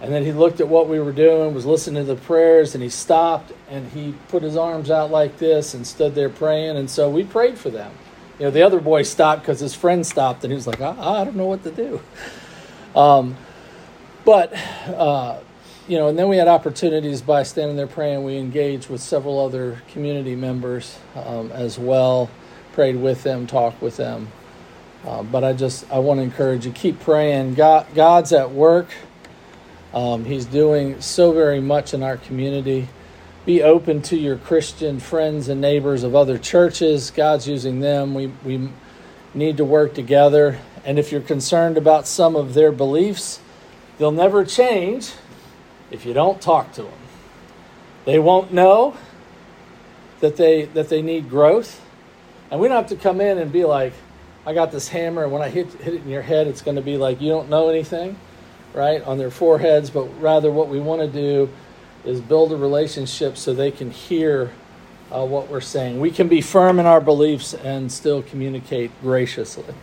And 0.00 0.12
then 0.12 0.24
he 0.24 0.32
looked 0.32 0.60
at 0.60 0.66
what 0.66 0.88
we 0.88 0.98
were 0.98 1.12
doing, 1.12 1.54
was 1.54 1.64
listening 1.64 2.04
to 2.04 2.14
the 2.14 2.20
prayers, 2.20 2.74
and 2.74 2.82
he 2.82 2.90
stopped 2.90 3.52
and 3.70 3.88
he 3.92 4.14
put 4.28 4.42
his 4.42 4.56
arms 4.56 4.90
out 4.90 5.12
like 5.12 5.38
this 5.38 5.74
and 5.74 5.86
stood 5.86 6.16
there 6.16 6.28
praying. 6.28 6.76
And 6.76 6.90
so 6.90 7.08
we 7.08 7.22
prayed 7.22 7.56
for 7.56 7.70
them. 7.70 7.92
You 8.40 8.46
know, 8.46 8.50
the 8.50 8.62
other 8.62 8.80
boy 8.80 9.04
stopped 9.04 9.42
because 9.42 9.60
his 9.60 9.76
friend 9.76 10.04
stopped 10.04 10.42
and 10.42 10.50
he 10.50 10.56
was 10.56 10.66
like, 10.66 10.80
I, 10.80 10.90
I 11.20 11.24
don't 11.24 11.36
know 11.36 11.46
what 11.46 11.62
to 11.62 11.70
do. 11.70 12.00
Um, 12.96 13.36
but 14.24 14.52
uh, 14.88 15.38
you 15.88 15.98
know, 15.98 16.08
and 16.08 16.18
then 16.18 16.28
we 16.28 16.36
had 16.36 16.48
opportunities 16.48 17.22
by 17.22 17.42
standing 17.42 17.76
there 17.76 17.86
praying. 17.86 18.22
We 18.22 18.36
engaged 18.36 18.88
with 18.88 19.00
several 19.00 19.40
other 19.40 19.82
community 19.88 20.36
members 20.36 20.98
um, 21.16 21.50
as 21.52 21.78
well, 21.78 22.30
prayed 22.72 22.96
with 22.96 23.22
them, 23.22 23.46
talked 23.46 23.82
with 23.82 23.96
them. 23.96 24.28
Uh, 25.04 25.24
but 25.24 25.42
I 25.42 25.52
just 25.52 25.90
I 25.90 25.98
want 25.98 26.18
to 26.18 26.22
encourage 26.24 26.64
you 26.64 26.72
keep 26.72 27.00
praying. 27.00 27.54
God 27.54 27.86
God's 27.94 28.32
at 28.32 28.52
work. 28.52 28.88
Um, 29.92 30.24
he's 30.24 30.46
doing 30.46 31.00
so 31.00 31.32
very 31.32 31.60
much 31.60 31.92
in 31.92 32.02
our 32.02 32.16
community. 32.16 32.88
Be 33.44 33.62
open 33.62 34.02
to 34.02 34.16
your 34.16 34.36
Christian 34.36 35.00
friends 35.00 35.48
and 35.48 35.60
neighbors 35.60 36.04
of 36.04 36.14
other 36.14 36.38
churches. 36.38 37.10
God's 37.10 37.48
using 37.48 37.80
them. 37.80 38.14
We 38.14 38.28
we 38.44 38.68
need 39.34 39.56
to 39.56 39.64
work 39.64 39.94
together. 39.94 40.60
And 40.84 40.98
if 40.98 41.10
you're 41.10 41.20
concerned 41.20 41.76
about 41.76 42.06
some 42.06 42.36
of 42.36 42.54
their 42.54 42.70
beliefs, 42.70 43.40
they'll 43.98 44.12
never 44.12 44.44
change 44.44 45.12
if 45.92 46.04
you 46.06 46.12
don't 46.12 46.40
talk 46.40 46.72
to 46.72 46.82
them. 46.82 46.92
They 48.04 48.18
won't 48.18 48.52
know 48.52 48.96
that 50.20 50.36
they 50.36 50.64
that 50.64 50.88
they 50.88 51.02
need 51.02 51.28
growth. 51.28 51.80
And 52.50 52.60
we 52.60 52.68
don't 52.68 52.76
have 52.76 52.88
to 52.88 52.96
come 52.96 53.20
in 53.20 53.38
and 53.38 53.52
be 53.52 53.64
like, 53.64 53.92
I 54.44 54.52
got 54.52 54.72
this 54.72 54.88
hammer, 54.88 55.22
and 55.22 55.32
when 55.32 55.42
I 55.42 55.48
hit 55.48 55.72
hit 55.74 55.94
it 55.94 56.02
in 56.02 56.08
your 56.08 56.22
head, 56.22 56.48
it's 56.48 56.62
going 56.62 56.76
to 56.76 56.82
be 56.82 56.96
like 56.96 57.20
you 57.20 57.28
don't 57.28 57.48
know 57.48 57.68
anything, 57.68 58.16
right? 58.74 59.02
On 59.04 59.18
their 59.18 59.30
foreheads, 59.30 59.90
but 59.90 60.04
rather 60.20 60.50
what 60.50 60.68
we 60.68 60.80
want 60.80 61.02
to 61.02 61.08
do 61.08 61.48
is 62.04 62.20
build 62.20 62.52
a 62.52 62.56
relationship 62.56 63.36
so 63.36 63.54
they 63.54 63.70
can 63.70 63.90
hear 63.90 64.50
uh, 65.12 65.24
what 65.24 65.48
we're 65.48 65.60
saying. 65.60 66.00
We 66.00 66.10
can 66.10 66.26
be 66.26 66.40
firm 66.40 66.80
in 66.80 66.86
our 66.86 67.00
beliefs 67.00 67.54
and 67.54 67.92
still 67.92 68.22
communicate 68.22 68.90
graciously. 69.02 69.74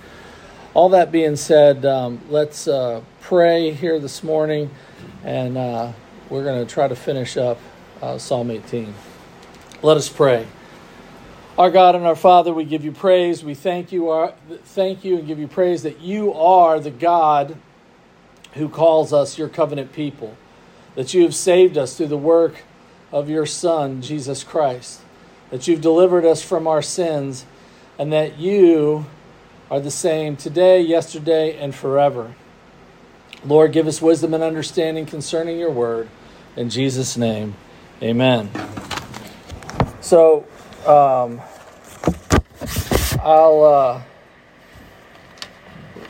All 0.73 0.89
that 0.89 1.11
being 1.11 1.35
said, 1.35 1.85
um, 1.85 2.19
let's 2.29 2.67
uh, 2.67 3.01
pray 3.21 3.71
here 3.71 3.99
this 3.99 4.23
morning 4.23 4.69
and 5.23 5.57
uh, 5.57 5.91
we're 6.29 6.43
going 6.43 6.65
to 6.65 6.71
try 6.71 6.87
to 6.87 6.95
finish 6.95 7.37
up 7.37 7.59
uh, 8.01 8.17
Psalm 8.17 8.51
18. 8.51 8.93
Let 9.81 9.97
us 9.97 10.09
pray. 10.09 10.47
Our 11.57 11.69
God 11.69 11.95
and 11.95 12.05
our 12.05 12.15
Father, 12.15 12.53
we 12.53 12.63
give 12.63 12.85
you 12.85 12.91
praise. 12.91 13.43
We 13.43 13.53
thank 13.53 13.91
you, 13.91 14.09
our, 14.09 14.33
thank 14.63 15.03
you, 15.03 15.17
and 15.17 15.27
give 15.27 15.39
you 15.39 15.47
praise 15.47 15.83
that 15.83 15.99
you 15.99 16.33
are 16.33 16.79
the 16.79 16.91
God 16.91 17.57
who 18.53 18.69
calls 18.69 19.11
us 19.11 19.37
your 19.37 19.49
covenant 19.49 19.91
people. 19.91 20.37
That 20.95 21.13
you 21.13 21.23
have 21.23 21.35
saved 21.35 21.77
us 21.77 21.97
through 21.97 22.07
the 22.07 22.17
work 22.17 22.63
of 23.11 23.29
your 23.29 23.45
Son, 23.45 24.01
Jesus 24.01 24.43
Christ. 24.43 25.01
That 25.49 25.67
you've 25.67 25.81
delivered 25.81 26.25
us 26.25 26.41
from 26.41 26.67
our 26.67 26.81
sins, 26.81 27.45
and 27.97 28.13
that 28.13 28.37
you 28.37 29.05
are 29.69 29.79
the 29.79 29.91
same 29.91 30.35
today, 30.35 30.81
yesterday, 30.81 31.57
and 31.57 31.75
forever. 31.75 32.35
Lord, 33.45 33.71
give 33.71 33.87
us 33.87 34.01
wisdom 34.01 34.33
and 34.33 34.43
understanding 34.43 35.05
concerning 35.05 35.57
your 35.57 35.71
word. 35.71 36.09
In 36.55 36.69
Jesus' 36.69 37.15
name, 37.15 37.55
amen. 38.01 38.49
So, 40.01 40.45
um, 40.85 41.41
I'll 43.23 43.63
uh, 43.63 44.01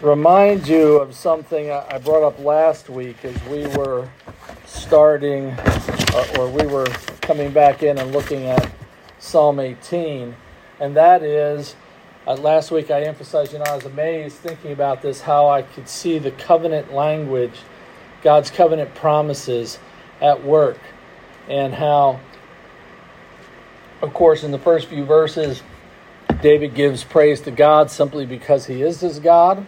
remind 0.01 0.67
you 0.67 0.98
of 0.98 1.13
something 1.13 1.71
I 1.71 2.00
brought 2.00 2.24
up 2.24 2.39
last 2.39 2.89
week 2.89 3.24
as 3.24 3.43
we 3.43 3.67
were 3.77 4.09
starting, 4.65 5.51
uh, 5.51 6.36
or 6.39 6.50
we 6.50 6.65
were 6.65 6.88
coming 7.21 7.51
back 7.51 7.83
in 7.83 8.00
and 8.00 8.12
looking 8.12 8.45
at 8.45 8.71
Psalm 9.19 9.59
18, 9.59 10.36
and 10.79 10.95
that 10.95 11.21
is 11.21 11.75
uh, 12.29 12.36
last 12.36 12.69
week 12.69 12.91
I 12.91 13.01
emphasized, 13.01 13.53
you 13.53 13.57
know, 13.57 13.65
I 13.65 13.75
was 13.75 13.86
amazed 13.86 14.38
thinking 14.38 14.71
about 14.71 15.01
this 15.01 15.21
how 15.21 15.50
I 15.50 15.63
could 15.63 15.89
see 15.89 16.19
the 16.19 16.29
covenant 16.29 16.93
language, 16.93 17.59
God's 18.21 18.51
covenant 18.51 18.93
promises 18.93 19.79
at 20.21 20.43
work, 20.43 20.77
and 21.48 21.74
how, 21.74 22.19
of 24.03 24.13
course, 24.13 24.43
in 24.43 24.51
the 24.51 24.59
first 24.59 24.88
few 24.88 25.05
verses, 25.05 25.63
David 26.43 26.75
gives 26.75 27.03
praise 27.03 27.41
to 27.41 27.51
God 27.51 27.89
simply 27.89 28.27
because 28.27 28.67
he 28.67 28.83
is 28.83 29.01
his 29.01 29.17
God. 29.17 29.65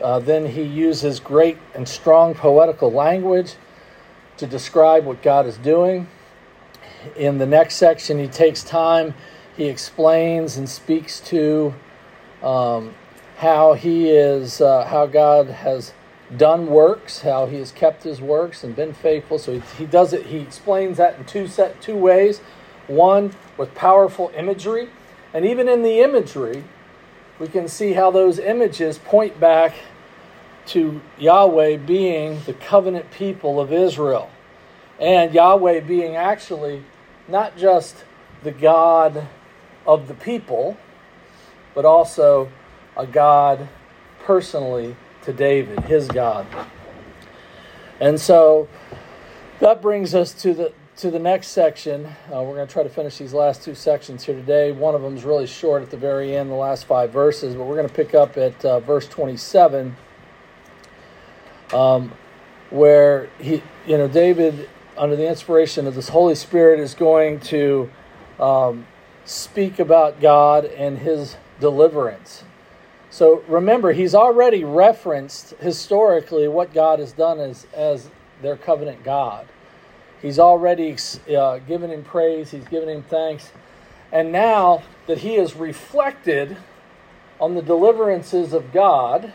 Uh, 0.00 0.20
then 0.20 0.46
he 0.46 0.62
uses 0.62 1.18
great 1.18 1.58
and 1.74 1.88
strong 1.88 2.34
poetical 2.34 2.92
language 2.92 3.54
to 4.36 4.46
describe 4.46 5.04
what 5.04 5.20
God 5.20 5.46
is 5.46 5.56
doing. 5.56 6.06
In 7.16 7.38
the 7.38 7.46
next 7.46 7.74
section, 7.74 8.20
he 8.20 8.28
takes 8.28 8.62
time 8.62 9.14
he 9.56 9.68
explains 9.68 10.56
and 10.56 10.68
speaks 10.68 11.18
to 11.20 11.74
um, 12.42 12.94
how 13.38 13.72
he 13.72 14.10
is, 14.10 14.60
uh, 14.60 14.84
how 14.84 15.06
God 15.06 15.48
has 15.48 15.92
done 16.36 16.66
works, 16.66 17.22
how 17.22 17.46
he 17.46 17.58
has 17.58 17.72
kept 17.72 18.02
his 18.02 18.20
works 18.20 18.64
and 18.64 18.74
been 18.74 18.92
faithful. 18.92 19.38
So 19.38 19.52
he, 19.52 19.62
he 19.78 19.86
does 19.86 20.12
it. 20.12 20.26
He 20.26 20.38
explains 20.38 20.98
that 20.98 21.18
in 21.18 21.24
two 21.24 21.46
set 21.46 21.80
two 21.80 21.96
ways. 21.96 22.40
One 22.86 23.34
with 23.56 23.74
powerful 23.74 24.30
imagery, 24.36 24.90
and 25.32 25.44
even 25.44 25.68
in 25.68 25.82
the 25.82 26.00
imagery, 26.00 26.64
we 27.38 27.48
can 27.48 27.66
see 27.68 27.94
how 27.94 28.10
those 28.10 28.38
images 28.38 28.98
point 28.98 29.40
back 29.40 29.74
to 30.66 31.00
Yahweh 31.18 31.78
being 31.78 32.40
the 32.46 32.52
covenant 32.54 33.10
people 33.10 33.60
of 33.60 33.72
Israel, 33.72 34.30
and 35.00 35.32
Yahweh 35.34 35.80
being 35.80 36.16
actually 36.16 36.84
not 37.28 37.56
just 37.56 38.04
the 38.42 38.52
God 38.52 39.26
of 39.86 40.08
the 40.08 40.14
people, 40.14 40.76
but 41.74 41.84
also 41.84 42.50
a 42.96 43.06
God 43.06 43.68
personally 44.20 44.96
to 45.22 45.32
David, 45.32 45.80
his 45.84 46.08
God. 46.08 46.46
And 48.00 48.20
so 48.20 48.68
that 49.60 49.80
brings 49.80 50.14
us 50.14 50.32
to 50.42 50.54
the 50.54 50.72
to 50.96 51.10
the 51.10 51.18
next 51.18 51.48
section. 51.48 52.06
Uh, 52.32 52.42
we're 52.42 52.54
going 52.54 52.66
to 52.66 52.72
try 52.72 52.82
to 52.82 52.88
finish 52.88 53.18
these 53.18 53.34
last 53.34 53.62
two 53.62 53.74
sections 53.74 54.24
here 54.24 54.34
today. 54.34 54.72
One 54.72 54.94
of 54.94 55.02
them 55.02 55.14
is 55.14 55.24
really 55.24 55.46
short 55.46 55.82
at 55.82 55.90
the 55.90 55.96
very 55.98 56.34
end, 56.34 56.50
the 56.50 56.54
last 56.54 56.86
five 56.86 57.10
verses, 57.10 57.54
but 57.54 57.64
we're 57.64 57.76
going 57.76 57.88
to 57.88 57.92
pick 57.92 58.14
up 58.14 58.38
at 58.38 58.64
uh, 58.64 58.80
verse 58.80 59.06
27, 59.06 59.94
um, 61.74 62.12
where 62.70 63.28
he, 63.38 63.62
you 63.86 63.98
know, 63.98 64.08
David, 64.08 64.70
under 64.96 65.16
the 65.16 65.28
inspiration 65.28 65.86
of 65.86 65.94
this 65.94 66.08
Holy 66.08 66.34
Spirit, 66.34 66.80
is 66.80 66.94
going 66.94 67.40
to 67.40 67.90
um, 68.40 68.86
speak 69.26 69.78
about 69.78 70.20
God 70.20 70.64
and 70.64 70.98
his 70.98 71.36
deliverance. 71.60 72.44
So 73.10 73.42
remember, 73.48 73.92
he's 73.92 74.14
already 74.14 74.64
referenced 74.64 75.50
historically 75.60 76.48
what 76.48 76.72
God 76.72 76.98
has 76.98 77.12
done 77.12 77.40
as, 77.40 77.66
as 77.74 78.08
their 78.42 78.56
covenant 78.56 79.04
God. 79.04 79.46
He's 80.22 80.38
already 80.38 80.96
uh, 81.36 81.58
given 81.58 81.90
him 81.90 82.04
praise, 82.04 82.50
he's 82.50 82.66
given 82.68 82.88
him 82.88 83.02
thanks. 83.02 83.52
And 84.12 84.32
now 84.32 84.82
that 85.06 85.18
he 85.18 85.34
has 85.34 85.54
reflected 85.56 86.56
on 87.40 87.54
the 87.54 87.62
deliverances 87.62 88.52
of 88.52 88.72
God, 88.72 89.32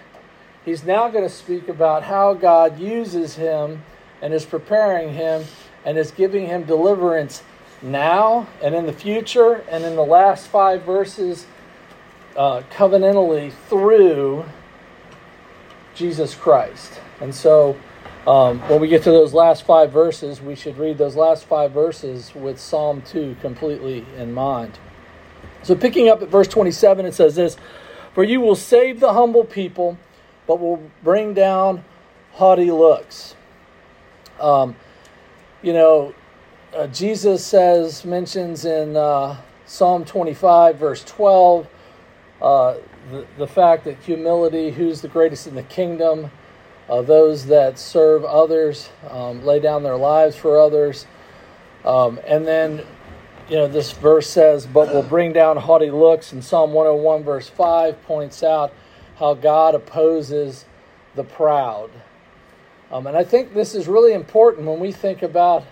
he's 0.66 0.84
now 0.84 1.10
going 1.10 1.24
to 1.24 1.30
speak 1.30 1.68
about 1.68 2.04
how 2.04 2.34
God 2.34 2.80
uses 2.80 3.36
him 3.36 3.84
and 4.22 4.34
is 4.34 4.46
preparing 4.46 5.14
him 5.14 5.44
and 5.86 5.98
is 5.98 6.12
giving 6.12 6.48
him 6.48 6.64
deliverance 6.64 7.44
now 7.82 8.48
and 8.62 8.76
in 8.76 8.86
the 8.86 8.94
future 8.94 9.64
and 9.70 9.84
in 9.84 9.96
the 9.96 10.06
last 10.06 10.48
five 10.48 10.84
verses 10.84 11.48
uh, 12.36 12.62
covenantally 12.72 13.52
through 13.70 14.46
Jesus 15.96 16.36
Christ. 16.36 17.00
And 17.20 17.34
so 17.34 17.78
um, 18.28 18.60
when 18.70 18.80
we 18.80 18.88
get 18.88 19.04
to 19.04 19.12
those 19.12 19.34
last 19.34 19.64
five 19.66 19.92
verses, 19.92 20.42
we 20.42 20.56
should 20.56 20.78
read 20.78 20.98
those 20.98 21.16
last 21.16 21.46
five 21.46 21.72
verses 21.72 22.34
with 22.36 22.60
Psalm 22.60 23.02
2 23.02 23.38
completely 23.42 24.06
in 24.16 24.32
mind. 24.32 24.78
So, 25.64 25.76
picking 25.76 26.10
up 26.10 26.22
at 26.22 26.28
verse 26.28 26.48
27, 26.48 27.06
it 27.06 27.14
says 27.14 27.36
this 27.36 27.58
For 28.14 28.24
you 28.24 28.40
will 28.40 28.56
save 28.56 29.00
the 29.00 29.14
humble 29.14 29.44
people, 29.44 29.98
but 30.48 30.60
will 30.60 30.84
bring 31.04 31.34
down 31.34 31.84
haughty 32.34 32.72
looks. 32.72 33.36
Um, 34.40 34.76
you 35.64 35.74
know, 35.74 36.14
uh, 36.76 36.88
Jesus 36.88 37.46
says, 37.46 38.06
mentions 38.06 38.66
in 38.66 38.96
uh, 38.96 39.38
Psalm 39.66 40.06
25, 40.06 40.78
verse 40.78 41.04
12, 41.04 41.68
uh, 42.42 42.76
the, 43.10 43.26
the 43.38 43.48
fact 43.48 43.84
that 43.84 43.98
humility, 44.00 44.72
who's 44.72 45.02
the 45.02 45.08
greatest 45.08 45.48
in 45.48 45.56
the 45.56 45.64
kingdom, 45.64 46.32
uh, 46.90 47.02
those 47.02 47.46
that 47.48 47.78
serve 47.78 48.24
others, 48.24 48.90
um, 49.10 49.46
lay 49.46 49.60
down 49.60 49.84
their 49.84 49.98
lives 49.98 50.36
for 50.36 50.60
others. 50.60 51.06
Um, 51.84 52.20
and 52.26 52.48
then, 52.48 52.86
you 53.50 53.56
know, 53.56 53.68
this 53.68 53.92
verse 53.92 54.30
says, 54.30 54.66
but 54.66 54.94
will 54.94 55.04
bring 55.04 55.34
down 55.34 55.58
haughty 55.58 55.92
looks. 55.92 56.32
And 56.32 56.44
Psalm 56.44 56.74
101, 56.74 57.24
verse 57.24 57.50
5 57.50 58.02
points 58.04 58.44
out 58.44 58.74
how 59.18 59.34
God 59.34 59.76
opposes 59.76 60.66
the 61.16 61.24
proud. 61.24 61.90
Um, 62.92 63.08
and 63.08 63.18
I 63.18 63.24
think 63.24 63.54
this 63.54 63.76
is 63.76 63.88
really 63.88 64.14
important 64.14 64.68
when 64.68 64.80
we 64.80 64.92
think 64.92 65.22
about 65.22 65.66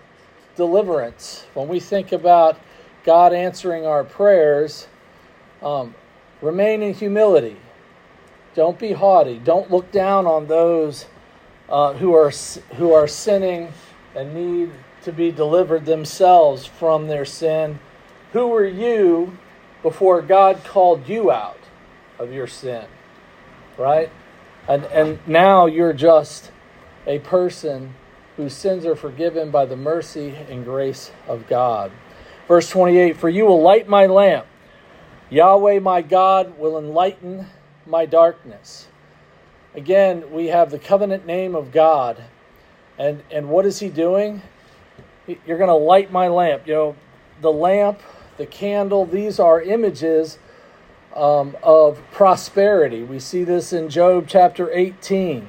deliverance, 0.59 1.45
when 1.53 1.69
we 1.69 1.79
think 1.79 2.11
about 2.11 2.59
God 3.05 3.31
answering 3.31 3.85
our 3.85 4.03
prayers. 4.03 4.87
Um, 5.63 5.95
remain 6.41 6.83
in 6.83 6.93
humility. 6.93 7.55
Don't 8.55 8.77
be 8.77 8.91
haughty. 8.91 9.39
Don't 9.39 9.71
look 9.71 9.89
down 9.89 10.27
on 10.27 10.47
those 10.47 11.05
uh, 11.69 11.93
who 11.93 12.13
are 12.13 12.29
who 12.75 12.91
are 12.91 13.07
sinning 13.07 13.71
and 14.13 14.33
need 14.33 14.71
to 15.03 15.13
be 15.13 15.31
delivered 15.31 15.85
themselves 15.85 16.65
from 16.65 17.07
their 17.07 17.23
sin. 17.23 17.79
Who 18.33 18.49
were 18.49 18.67
you 18.67 19.37
before 19.81 20.21
God 20.21 20.65
called 20.65 21.07
you 21.07 21.31
out 21.31 21.61
of 22.19 22.33
your 22.33 22.47
sin? 22.47 22.83
Right? 23.77 24.09
And 24.67 24.83
and 24.87 25.19
now 25.25 25.67
you're 25.67 25.93
just 25.93 26.51
a 27.07 27.19
person 27.19 27.95
whose 28.39 28.53
sins 28.53 28.85
are 28.85 28.95
forgiven 28.95 29.51
by 29.51 29.65
the 29.65 29.75
mercy 29.75 30.33
and 30.49 30.63
grace 30.63 31.11
of 31.27 31.45
God. 31.49 31.91
Verse 32.47 32.69
28 32.69 33.17
For 33.17 33.27
you 33.27 33.45
will 33.45 33.61
light 33.61 33.89
my 33.89 34.05
lamp. 34.05 34.45
Yahweh 35.29 35.79
my 35.79 36.01
God 36.01 36.57
will 36.57 36.77
enlighten 36.77 37.47
my 37.85 38.05
darkness. 38.05 38.87
Again, 39.75 40.31
we 40.31 40.47
have 40.47 40.71
the 40.71 40.79
covenant 40.79 41.25
name 41.25 41.53
of 41.53 41.73
God. 41.73 42.23
And, 42.97 43.23
and 43.29 43.49
what 43.49 43.65
is 43.65 43.81
he 43.81 43.89
doing? 43.89 44.41
You're 45.27 45.57
going 45.57 45.67
to 45.67 45.73
light 45.73 46.09
my 46.09 46.29
lamp. 46.29 46.65
You 46.65 46.73
know, 46.73 46.95
the 47.41 47.51
lamp, 47.51 47.99
the 48.37 48.45
candle, 48.45 49.05
these 49.05 49.37
are 49.37 49.61
images 49.61 50.39
um, 51.13 51.57
of 51.61 52.01
prosperity. 52.13 53.03
We 53.03 53.19
see 53.19 53.43
this 53.43 53.73
in 53.73 53.89
Job 53.89 54.27
chapter 54.29 54.71
18 54.71 55.45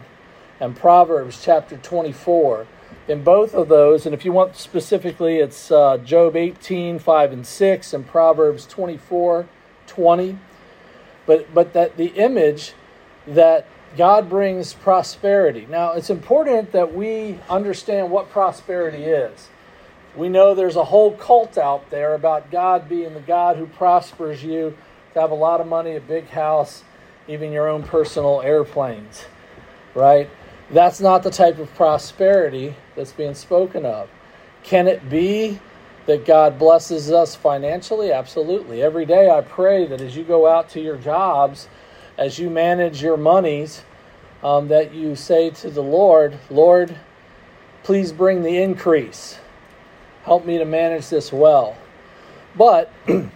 and 0.59 0.75
Proverbs 0.75 1.41
chapter 1.41 1.77
24. 1.77 2.67
In 3.11 3.25
both 3.25 3.55
of 3.55 3.67
those, 3.67 4.07
and 4.07 4.15
if 4.15 4.25
you 4.25 4.31
want 4.31 4.55
specifically, 4.55 5.39
it's 5.39 5.73
uh, 5.73 5.99
Job 5.99 6.37
18, 6.37 7.01
5 7.01 7.33
and 7.33 7.45
6, 7.45 7.93
and 7.93 8.07
Proverbs 8.07 8.67
24, 8.67 9.49
20. 9.89 10.39
But, 11.27 11.53
but 11.53 11.73
that 11.73 11.97
the 11.97 12.15
image 12.15 12.75
that 13.27 13.67
God 13.97 14.31
brings 14.31 14.75
prosperity. 14.75 15.67
Now, 15.69 15.95
it's 15.95 16.09
important 16.09 16.71
that 16.71 16.95
we 16.95 17.41
understand 17.51 18.13
what 18.13 18.31
prosperity 18.31 19.03
is. 19.03 19.49
We 20.15 20.29
know 20.29 20.55
there's 20.55 20.77
a 20.77 20.85
whole 20.85 21.11
cult 21.17 21.59
out 21.59 21.91
there 21.91 22.15
about 22.15 22.53
God 22.53 22.89
being 22.89 23.15
the 23.15 23.21
God 23.21 23.57
who 23.57 23.67
prospers 23.67 24.45
you 24.45 24.79
to 25.15 25.21
have 25.21 25.33
a 25.33 25.35
lot 25.35 25.61
of 25.61 25.67
money, 25.67 25.97
a 25.97 26.01
big 26.01 26.29
house, 26.29 26.85
even 27.27 27.51
your 27.51 27.69
own 27.69 27.83
personal 27.83 28.41
airplanes, 28.41 29.25
right? 29.97 30.31
That's 30.71 31.01
not 31.01 31.25
the 31.25 31.31
type 31.31 31.59
of 31.59 31.75
prosperity 31.75 32.77
that's 33.01 33.13
being 33.13 33.35
spoken 33.35 33.87
of. 33.87 34.11
Can 34.63 34.87
it 34.87 35.09
be 35.09 35.59
that 36.05 36.27
God 36.27 36.59
blesses 36.59 37.11
us 37.11 37.35
financially? 37.35 38.13
Absolutely. 38.13 38.83
Every 38.83 39.07
day 39.07 39.31
I 39.31 39.41
pray 39.41 39.87
that 39.87 40.03
as 40.03 40.15
you 40.15 40.23
go 40.23 40.47
out 40.47 40.69
to 40.71 40.81
your 40.81 40.99
jobs, 40.99 41.67
as 42.19 42.39
you 42.39 42.51
manage 42.51 43.03
your 43.03 43.17
monies, 43.17 43.85
um, 44.43 44.69
that 44.69 44.93
you 44.93 45.17
say 45.17 45.49
to 45.49 45.71
the 45.71 45.83
Lord, 45.83 46.39
Lord, 46.51 46.95
please 47.85 48.13
bring 48.13 48.43
the 48.43 48.59
increase. 48.59 49.39
Help 50.25 50.45
me 50.45 50.59
to 50.59 50.67
manage 50.67 51.09
this 51.09 51.33
well. 51.33 51.79
But 52.55 52.93
it 53.07 53.31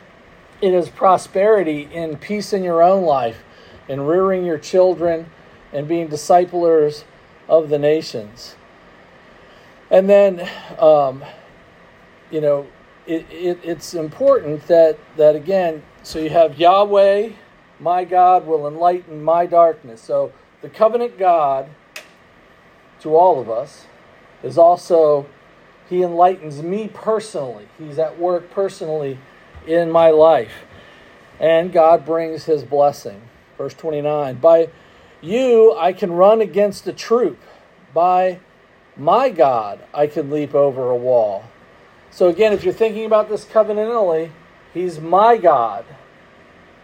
is 0.60 0.90
prosperity 0.90 1.88
in 1.90 2.18
peace 2.18 2.52
in 2.52 2.62
your 2.62 2.82
own 2.82 3.04
life, 3.04 3.42
in 3.88 4.02
rearing 4.02 4.44
your 4.44 4.58
children, 4.58 5.30
and 5.72 5.88
being 5.88 6.08
disciplers 6.08 7.04
of 7.48 7.70
the 7.70 7.78
nations. 7.78 8.56
And 9.94 10.10
then, 10.10 10.50
um, 10.80 11.22
you 12.28 12.40
know, 12.40 12.66
it, 13.06 13.26
it, 13.30 13.60
it's 13.62 13.94
important 13.94 14.66
that, 14.66 14.98
that, 15.16 15.36
again, 15.36 15.84
so 16.02 16.18
you 16.18 16.30
have 16.30 16.58
Yahweh, 16.58 17.30
my 17.78 18.02
God 18.02 18.44
will 18.44 18.66
enlighten 18.66 19.22
my 19.22 19.46
darkness. 19.46 20.02
So 20.02 20.32
the 20.62 20.68
covenant 20.68 21.16
God 21.16 21.70
to 23.02 23.14
all 23.14 23.40
of 23.40 23.48
us 23.48 23.86
is 24.42 24.58
also, 24.58 25.26
He 25.88 26.02
enlightens 26.02 26.60
me 26.60 26.90
personally. 26.92 27.68
He's 27.78 28.00
at 28.00 28.18
work 28.18 28.50
personally 28.50 29.20
in 29.64 29.92
my 29.92 30.10
life. 30.10 30.64
And 31.38 31.72
God 31.72 32.04
brings 32.04 32.46
His 32.46 32.64
blessing. 32.64 33.22
Verse 33.56 33.74
29 33.74 34.38
By 34.38 34.70
you, 35.20 35.72
I 35.78 35.92
can 35.92 36.10
run 36.10 36.40
against 36.40 36.84
a 36.88 36.92
troop. 36.92 37.38
By 37.92 38.40
my 38.96 39.30
God, 39.30 39.80
I 39.92 40.06
can 40.06 40.30
leap 40.30 40.54
over 40.54 40.90
a 40.90 40.96
wall. 40.96 41.44
So 42.10 42.28
again, 42.28 42.52
if 42.52 42.64
you're 42.64 42.74
thinking 42.74 43.06
about 43.06 43.28
this 43.28 43.44
covenantally, 43.44 44.30
He's 44.72 45.00
my 45.00 45.36
God. 45.36 45.84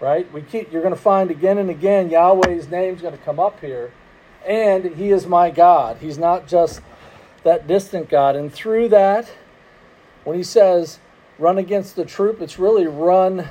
Right? 0.01 0.31
We 0.33 0.43
keep 0.43 0.73
you're 0.73 0.83
going 0.83 0.95
to 0.95 1.01
find 1.01 1.31
again 1.31 1.59
and 1.59 1.69
again 1.69 2.11
Yahweh's 2.11 2.69
name's 2.69 3.03
going 3.03 3.17
to 3.17 3.23
come 3.23 3.39
up 3.39 3.61
here. 3.61 3.93
And 4.47 4.85
He 4.97 5.11
is 5.11 5.27
my 5.27 5.51
God. 5.51 5.99
He's 5.99 6.19
not 6.19 6.49
just 6.49 6.81
that 7.45 7.67
distant 7.67 8.09
God. 8.09 8.37
And 8.37 8.53
through 8.53 8.89
that, 8.89 9.31
when 10.25 10.37
he 10.37 10.43
says 10.43 10.99
run 11.39 11.59
against 11.59 11.97
the 11.97 12.05
troop, 12.05 12.41
it's 12.41 12.59
really 12.59 12.87
run 12.87 13.49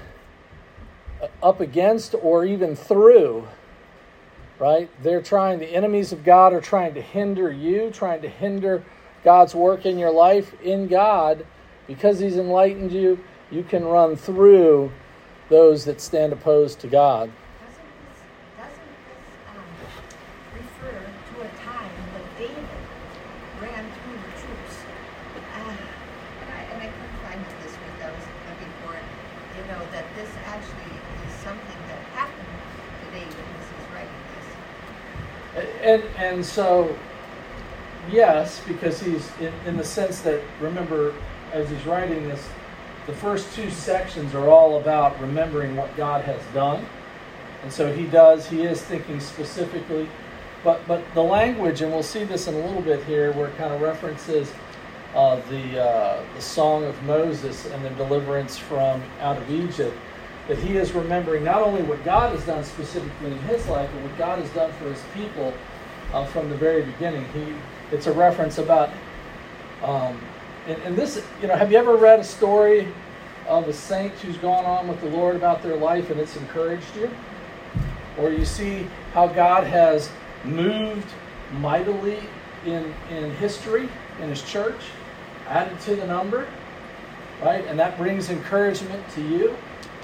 up 1.42 1.60
against 1.60 2.16
or 2.22 2.46
even 2.46 2.76
through 2.76 3.48
right? 4.60 4.90
They're 5.02 5.22
trying, 5.22 5.60
the 5.60 5.74
enemies 5.74 6.12
of 6.12 6.24
God 6.24 6.54
are 6.54 6.62
trying 6.62 6.94
to 6.94 7.02
hinder 7.02 7.52
you, 7.52 7.90
trying 7.92 8.22
to 8.22 8.30
hinder 8.30 8.84
God's 9.24 9.56
work 9.56 9.86
in 9.86 9.98
your 9.98 10.12
life. 10.12 10.54
In 10.62 10.88
God, 10.88 11.46
because 11.88 12.20
He's 12.20 12.38
enlightened 12.38 12.92
you, 12.92 13.20
you 13.50 13.64
can 13.64 13.86
run 13.86 14.16
through 14.16 14.92
those 15.50 15.86
that 15.86 16.00
stand 16.02 16.34
opposed 16.34 16.80
to 16.82 16.88
God. 16.88 17.32
And 35.90 36.04
and 36.18 36.46
so 36.46 36.96
yes, 38.12 38.62
because 38.68 39.00
he's 39.02 39.30
in, 39.40 39.54
in 39.66 39.78
the 39.78 39.84
sense 39.84 40.22
that 40.22 40.42
remember 40.60 41.14
as 41.52 41.70
he's 41.70 41.86
writing 41.86 42.28
this, 42.28 42.48
the 43.08 43.14
first 43.14 43.54
two 43.56 43.70
sections 43.72 44.36
are 44.36 44.50
all 44.50 44.80
about 44.80 45.20
remembering 45.20 45.76
what 45.76 45.96
God 45.98 46.24
has 46.26 46.42
done, 46.54 46.86
and 47.64 47.72
so 47.72 47.94
he 47.94 48.06
does. 48.06 48.48
He 48.48 48.64
is 48.64 48.82
thinking 48.82 49.20
specifically, 49.20 50.08
but 50.64 50.88
but 50.88 51.04
the 51.14 51.24
language, 51.24 51.82
and 51.82 51.92
we'll 51.92 52.04
see 52.04 52.24
this 52.24 52.48
in 52.48 52.54
a 52.56 52.66
little 52.66 52.82
bit 52.82 53.04
here, 53.06 53.32
where 53.34 53.48
it 53.48 53.58
kind 53.58 53.74
of 53.74 53.82
references 53.82 54.52
uh, 55.16 55.42
the, 55.50 55.84
uh, 55.84 56.24
the 56.36 56.42
song 56.42 56.84
of 56.84 57.02
Moses 57.04 57.66
and 57.66 57.84
the 57.84 57.90
deliverance 57.92 58.58
from 58.58 59.02
out 59.20 59.38
of 59.38 59.50
Egypt, 59.50 59.96
that 60.48 60.58
he 60.58 60.78
is 60.78 60.94
remembering 60.94 61.44
not 61.44 61.62
only 61.62 61.82
what 61.82 62.04
God 62.04 62.36
has 62.36 62.46
done 62.46 62.64
specifically 62.64 63.32
in 63.32 63.40
his 63.40 63.66
life, 63.68 63.90
but 63.94 64.04
what 64.04 64.18
God 64.18 64.40
has 64.40 64.50
done 64.52 64.72
for 64.74 64.90
his 64.90 65.02
people 65.14 65.54
uh, 66.14 66.26
from 66.26 66.50
the 66.50 66.56
very 66.56 66.84
beginning. 66.84 67.26
He, 67.34 67.54
it's 67.92 68.08
a 68.08 68.12
reference 68.12 68.58
about, 68.58 68.90
um, 69.84 70.20
and, 70.68 70.82
and 70.84 70.96
this, 70.96 71.24
you 71.42 71.48
know, 71.48 71.56
have 71.56 71.72
you 71.72 71.78
ever 71.78 71.96
read 71.96 72.20
a 72.20 72.24
story 72.24 72.88
of 73.48 73.68
a 73.68 73.74
saint 73.74 74.14
who's 74.16 74.38
gone 74.38 74.66
on 74.66 74.88
with 74.88 75.02
the 75.02 75.10
Lord 75.10 75.36
about 75.36 75.64
their 75.64 75.76
life 75.76 76.10
and 76.10 76.20
it's 76.20 76.36
encouraged 76.36 76.96
you? 76.96 77.10
Or 78.18 78.32
you 78.32 78.46
see 78.46 78.86
how 79.14 79.28
God 79.28 79.66
has 79.66 80.10
moved 80.44 81.08
mightily 81.54 82.20
in, 82.66 82.94
in 83.10 83.32
history, 83.36 83.90
in 84.22 84.30
his 84.30 84.42
church, 84.44 84.82
added 85.48 85.80
to 85.82 85.96
the 85.96 86.06
number, 86.06 86.48
right? 87.42 87.66
And 87.66 87.80
that 87.80 87.98
brings 87.98 88.30
encouragement 88.30 89.08
to 89.16 89.22
you. 89.22 89.58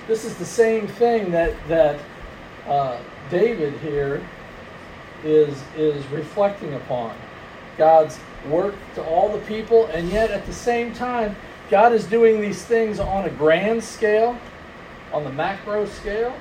This 0.07 0.25
is 0.25 0.35
the 0.37 0.45
same 0.45 0.87
thing 0.87 1.31
that, 1.31 1.55
that 1.67 1.99
uh, 2.67 2.97
David 3.29 3.73
here 3.79 4.27
is, 5.25 5.61
is 5.75 6.05
reflecting 6.07 6.73
upon. 6.75 7.15
God's 7.77 8.19
work 8.47 8.75
to 8.93 9.03
all 9.03 9.29
the 9.29 9.43
people, 9.45 9.88
and 9.88 10.09
yet 10.09 10.31
at 10.31 10.45
the 10.45 10.53
same 10.53 10.93
time, 10.93 11.35
God 11.69 11.93
is 11.93 12.05
doing 12.05 12.39
these 12.39 12.63
things 12.63 12.99
on 12.99 13.25
a 13.25 13.29
grand 13.29 13.83
scale, 13.83 14.38
on 15.11 15.23
the 15.23 15.31
macro 15.31 15.85
scale, 15.88 16.33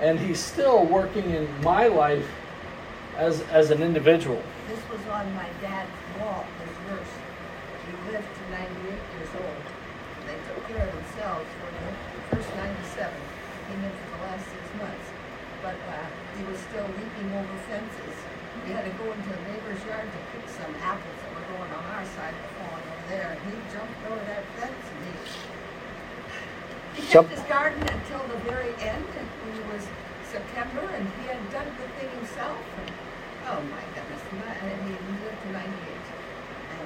and 0.00 0.18
He's 0.18 0.38
still 0.38 0.86
working 0.86 1.28
in 1.30 1.48
my 1.62 1.88
life 1.88 2.26
as, 3.16 3.42
as 3.50 3.70
an 3.70 3.82
individual. 3.82 4.40
This 4.68 4.78
was 4.88 5.00
on 5.08 5.34
my 5.34 5.48
dad's 5.60 5.90
wall, 6.20 6.46
this 6.60 6.76
verse. 6.88 7.14
He 7.84 8.12
lived 8.12 8.26
to 8.26 8.50
98 8.50 8.90
years 8.90 9.32
old. 9.34 9.64
They 10.26 10.38
took 10.48 10.68
care 10.68 10.86
of 10.86 10.94
themselves 10.94 11.46
for 11.60 11.68
the 11.74 12.36
first 12.36 12.56
97. 12.56 13.12
He 13.68 13.82
lived 13.82 13.94
for 13.94 14.16
the 14.16 14.22
last 14.24 14.44
six 14.46 14.62
months. 14.78 15.06
But 15.62 15.76
uh, 15.88 16.06
he 16.38 16.44
was 16.44 16.60
still 16.74 16.90
leaping 16.98 17.30
over 17.38 17.56
fences. 17.70 18.18
He 18.66 18.72
had 18.72 18.82
to 18.82 18.90
go 18.98 19.06
into 19.06 19.30
the 19.30 19.42
neighbor's 19.46 19.78
yard 19.86 20.10
to 20.10 20.20
pick 20.34 20.42
some 20.50 20.74
apples 20.82 21.18
that 21.22 21.30
were 21.30 21.46
growing 21.54 21.70
on 21.70 21.84
our 21.94 22.02
side 22.18 22.34
and 22.34 22.50
falling 22.58 22.82
over 22.90 23.06
there. 23.14 23.30
And 23.30 23.38
he 23.46 23.54
jumped 23.70 23.94
over 24.10 24.18
that 24.26 24.42
fence 24.58 24.82
and 24.90 24.98
he, 25.06 25.14
he 26.98 27.06
kept 27.06 27.30
his 27.30 27.46
garden 27.46 27.78
until 27.78 28.26
the 28.26 28.42
very 28.50 28.74
end. 28.82 29.06
And 29.06 29.26
it 29.54 29.66
was 29.70 29.86
September 30.26 30.82
and 30.82 31.06
he 31.22 31.30
had 31.30 31.38
done 31.54 31.70
the 31.78 31.86
thing 31.94 32.10
himself. 32.18 32.58
And, 32.58 32.90
oh 33.54 33.62
my 33.70 33.84
goodness. 33.94 34.22
And 34.34 34.82
he 34.82 34.98
lived 35.22 35.42
to 35.46 35.52
98. 35.54 35.94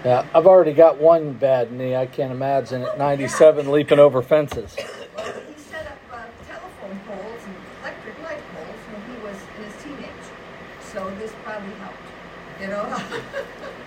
Yeah, 0.05 0.27
I've 0.35 0.47
already 0.47 0.75
got 0.75 0.99
one 0.99 1.33
bad 1.33 1.73
knee. 1.73 1.97
I 1.97 2.05
can't 2.05 2.31
imagine 2.31 2.83
at 2.83 2.99
97 2.99 3.73
leaping 3.73 3.99
over 3.99 4.21
fences. 4.21 4.77
Well, 5.17 5.25
he 5.25 5.59
set 5.59 5.87
up 5.87 5.99
uh, 6.13 6.23
telephone 6.47 7.01
poles 7.09 7.43
and 7.47 7.57
electric 7.83 8.15
light 8.23 8.43
poles 8.55 8.79
when 8.93 9.03
he 9.11 9.23
was 9.25 9.37
in 9.57 9.65
his 9.65 9.83
teenage. 9.83 10.27
So 10.93 11.11
this 11.19 11.33
probably 11.45 11.75
helped. 11.81 11.97
You 12.61 12.69
know? 12.69 13.03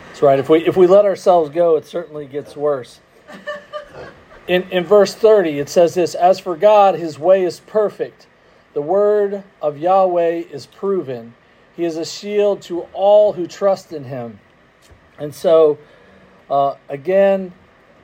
That's 0.07 0.21
right. 0.21 0.39
If 0.39 0.49
we 0.49 0.65
if 0.65 0.77
we 0.77 0.87
let 0.87 1.05
ourselves 1.05 1.49
go, 1.49 1.75
it 1.75 1.85
certainly 1.85 2.25
gets 2.25 2.55
worse. 2.55 2.99
In 4.47 4.63
in 4.71 4.83
verse 4.83 5.13
30, 5.13 5.59
it 5.59 5.69
says 5.69 5.93
this, 5.93 6.15
as 6.15 6.39
for 6.39 6.55
God, 6.55 6.95
his 6.95 7.19
way 7.19 7.43
is 7.43 7.59
perfect. 7.61 8.27
The 8.73 8.81
word 8.81 9.43
of 9.61 9.77
Yahweh 9.77 10.43
is 10.51 10.65
proven. 10.65 11.35
He 11.75 11.85
is 11.85 11.97
a 11.97 12.05
shield 12.05 12.61
to 12.63 12.81
all 12.93 13.33
who 13.33 13.47
trust 13.47 13.91
in 13.91 14.05
him. 14.05 14.39
And 15.17 15.33
so 15.35 15.77
uh, 16.49 16.75
again, 16.89 17.53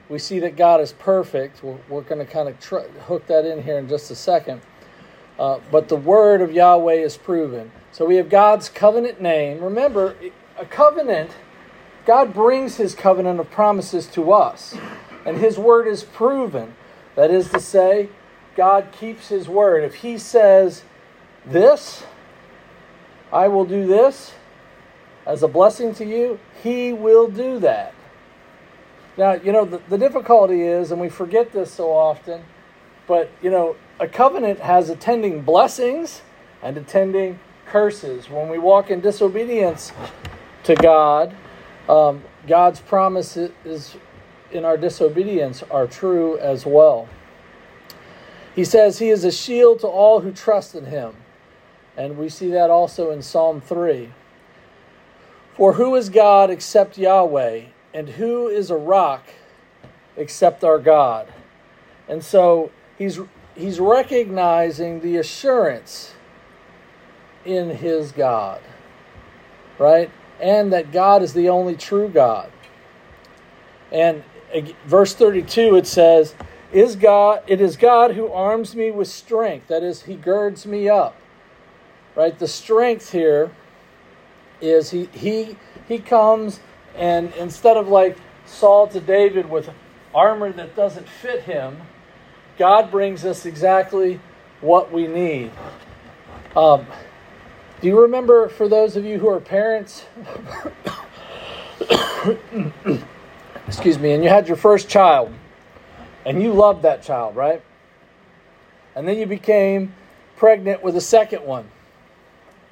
we 0.10 0.20
see 0.20 0.40
that 0.40 0.56
God 0.56 0.80
is 0.80 0.94
perfect. 0.94 1.62
We're, 1.62 1.78
we're 1.90 2.02
going 2.02 2.26
to 2.26 2.32
kind 2.32 2.48
of 2.48 2.60
tr- 2.60 2.88
hook 3.08 3.28
that 3.28 3.46
in 3.46 3.62
here 3.62 3.78
in 3.78 3.90
just 3.90 4.10
a 4.10 4.16
second. 4.16 4.62
Uh, 5.38 5.60
but 5.70 5.90
the 5.90 5.98
word 5.98 6.42
of 6.42 6.52
Yahweh 6.52 6.96
is 6.96 7.18
proven. 7.18 7.72
So 7.92 8.06
we 8.06 8.16
have 8.16 8.30
God's 8.30 8.70
covenant 8.70 9.22
name. 9.22 9.62
Remember, 9.62 10.16
a 10.58 10.66
covenant, 10.66 11.32
God 12.06 12.34
brings 12.34 12.78
his 12.78 12.96
covenant 12.96 13.40
of 13.40 13.50
promises 13.52 14.08
to 14.08 14.32
us, 14.32 14.76
and 15.26 15.38
his 15.38 15.58
word 15.58 15.88
is 15.88 16.04
proven. 16.04 16.76
That 17.16 17.32
is 17.32 17.50
to 17.50 17.60
say, 17.60 18.10
God 18.56 18.90
keeps 18.92 19.30
his 19.30 19.48
word. 19.48 19.84
If 19.84 19.96
he 19.96 20.18
says, 20.18 20.84
This, 21.46 22.04
I 23.32 23.48
will 23.48 23.66
do 23.66 23.88
this 23.88 24.34
as 25.28 25.44
a 25.44 25.48
blessing 25.48 25.94
to 25.96 26.06
you, 26.06 26.40
he 26.64 26.94
will 26.94 27.28
do 27.28 27.60
that. 27.60 27.94
Now, 29.18 29.34
you 29.34 29.52
know, 29.52 29.66
the, 29.66 29.82
the 29.90 29.98
difficulty 29.98 30.62
is, 30.62 30.92
and 30.92 31.02
we 31.02 31.10
forget 31.10 31.52
this 31.52 31.72
so 31.72 31.92
often, 31.92 32.44
but, 33.08 33.30
you 33.42 33.52
know, 33.52 33.76
a 34.00 34.08
covenant 34.08 34.60
has 34.60 34.90
attending 34.90 35.42
blessings 35.42 36.22
and 36.62 36.78
attending 36.78 37.40
curses. 37.66 38.30
When 38.30 38.48
we 38.48 38.58
walk 38.58 38.90
in 38.90 39.02
disobedience 39.02 39.92
to 40.68 40.76
God, 40.76 41.34
um, 41.88 42.24
God's 42.46 42.82
promises 42.82 43.96
in 44.52 44.66
our 44.66 44.76
disobedience 44.76 45.64
are 45.64 45.88
true 45.88 46.38
as 46.40 46.66
well. 46.66 47.08
He 48.54 48.66
says 48.66 49.00
he 49.00 49.10
is 49.10 49.24
a 49.24 49.32
shield 49.32 49.80
to 49.80 49.88
all 49.88 50.20
who 50.20 50.32
trust 50.34 50.76
in 50.76 50.86
him. 50.86 51.16
And 51.96 52.18
we 52.18 52.28
see 52.28 52.50
that 52.52 52.70
also 52.70 53.12
in 53.12 53.22
Psalm 53.22 53.62
3. 53.62 54.10
For 55.56 55.74
who 55.74 55.96
is 55.96 56.10
God 56.10 56.50
except 56.50 56.98
Yahweh? 56.98 57.64
And 57.94 58.10
who 58.10 58.48
is 58.48 58.70
a 58.70 58.76
rock 58.76 59.24
except 60.18 60.66
our 60.66 60.80
God? 60.80 61.32
And 62.10 62.24
so 62.24 62.72
he's 62.98 63.20
he's 63.56 63.80
recognizing 63.80 65.00
the 65.00 65.16
assurance 65.16 66.14
in 67.46 67.70
his 67.70 68.12
God. 68.12 68.62
Right? 69.80 70.12
And 70.40 70.72
that 70.74 70.92
God 70.92 71.24
is 71.24 71.34
the 71.34 71.50
only 71.50 71.76
true 71.76 72.10
God. 72.10 72.52
And 73.92 74.24
verse 74.86 75.14
32 75.14 75.76
it 75.76 75.88
says, 75.88 76.36
"Is 76.72 76.96
God 76.96 77.42
it 77.48 77.62
is 77.62 77.78
God 77.78 78.12
who 78.12 78.32
arms 78.32 78.76
me 78.76 78.92
with 78.92 79.08
strength, 79.08 79.68
that 79.68 79.84
is 79.84 80.04
he 80.04 80.16
girds 80.16 80.66
me 80.66 80.90
up." 80.90 81.16
Right? 82.16 82.38
The 82.38 82.48
strength 82.48 83.12
here 83.12 83.52
is 84.62 84.92
he 84.92 85.10
he 85.12 85.58
he 85.88 86.00
comes 86.00 86.60
and 86.96 87.34
instead 87.36 87.78
of 87.78 87.88
like 87.88 88.18
Saul 88.46 88.88
to 88.88 89.00
David 89.00 89.50
with 89.50 89.70
armor 90.14 90.52
that 90.52 90.76
doesn't 90.76 91.08
fit 91.08 91.44
him, 91.44 91.78
God 92.58 92.90
brings 92.90 93.26
us 93.26 93.46
exactly 93.46 94.20
what 94.62 94.92
we 94.92 95.08
need. 95.08 95.52
Um, 96.56 96.88
do 97.82 97.88
you 97.88 98.00
remember, 98.02 98.50
for 98.50 98.68
those 98.68 98.96
of 98.96 99.06
you 99.06 99.20
who 99.20 99.30
are 99.30 99.40
parents, 99.40 100.06
excuse 103.68 104.00
me, 104.00 104.14
and 104.14 104.24
you 104.24 104.30
had 104.30 104.48
your 104.48 104.58
first 104.58 104.90
child, 104.90 105.34
and 106.26 106.42
you 106.42 106.54
loved 106.54 106.82
that 106.84 107.04
child, 107.04 107.36
right? 107.36 107.62
And 108.96 109.08
then 109.08 109.18
you 109.18 109.26
became 109.26 109.94
pregnant 110.36 110.84
with 110.84 110.96
a 110.96 111.02
second 111.02 111.44
one. 111.44 111.70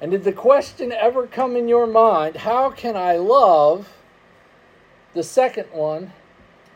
And 0.00 0.10
did 0.10 0.24
the 0.24 0.32
question 0.32 0.92
ever 0.92 1.26
come 1.26 1.56
in 1.56 1.68
your 1.68 1.86
mind, 1.86 2.36
how 2.36 2.70
can 2.70 2.96
I 2.96 3.16
love 3.16 3.88
the 5.14 5.22
second 5.22 5.66
one 5.72 6.12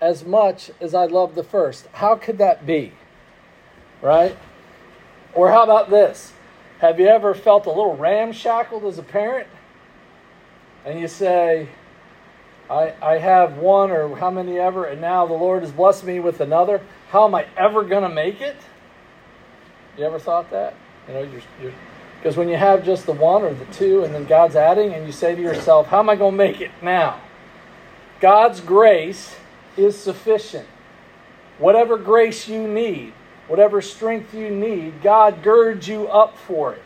as 0.00 0.24
much 0.24 0.70
as 0.80 0.94
I 0.94 1.04
love 1.04 1.34
the 1.34 1.44
first. 1.44 1.86
How 1.92 2.16
could 2.16 2.38
that 2.38 2.66
be? 2.66 2.92
Right? 4.00 4.36
Or 5.34 5.50
how 5.50 5.62
about 5.62 5.90
this? 5.90 6.32
Have 6.80 6.98
you 6.98 7.06
ever 7.06 7.34
felt 7.34 7.66
a 7.66 7.68
little 7.68 7.96
ramshackled 7.96 8.84
as 8.84 8.98
a 8.98 9.02
parent? 9.02 9.48
And 10.84 10.98
you 10.98 11.08
say, 11.08 11.68
I, 12.70 12.94
I 13.02 13.18
have 13.18 13.58
one 13.58 13.90
or 13.90 14.16
how 14.16 14.30
many 14.30 14.58
ever, 14.58 14.86
and 14.86 15.00
now 15.00 15.26
the 15.26 15.34
Lord 15.34 15.62
has 15.62 15.72
blessed 15.72 16.04
me 16.04 16.20
with 16.20 16.40
another. 16.40 16.80
How 17.10 17.26
am 17.26 17.34
I 17.34 17.46
ever 17.56 17.84
going 17.84 18.04
to 18.04 18.08
make 18.08 18.40
it? 18.40 18.56
You 19.98 20.04
ever 20.04 20.18
thought 20.18 20.50
that? 20.50 20.74
You 21.06 21.14
know, 21.14 21.22
you're, 21.22 21.42
you're 21.60 21.72
because 22.20 22.36
when 22.36 22.50
you 22.50 22.56
have 22.56 22.84
just 22.84 23.06
the 23.06 23.12
one 23.12 23.42
or 23.42 23.54
the 23.54 23.64
two, 23.66 24.04
and 24.04 24.14
then 24.14 24.26
God's 24.26 24.54
adding, 24.54 24.92
and 24.92 25.06
you 25.06 25.12
say 25.12 25.34
to 25.34 25.40
yourself, 25.40 25.86
How 25.86 26.00
am 26.00 26.10
I 26.10 26.16
going 26.16 26.32
to 26.32 26.36
make 26.36 26.60
it 26.60 26.70
now? 26.82 27.18
God's 28.20 28.60
grace 28.60 29.36
is 29.76 29.96
sufficient. 29.98 30.68
Whatever 31.58 31.96
grace 31.96 32.46
you 32.46 32.68
need, 32.68 33.14
whatever 33.50 33.82
strength 33.82 34.32
you 34.32 34.48
need, 34.48 35.02
God 35.02 35.42
girds 35.42 35.88
you 35.88 36.06
up 36.06 36.38
for 36.38 36.72
it. 36.72 36.82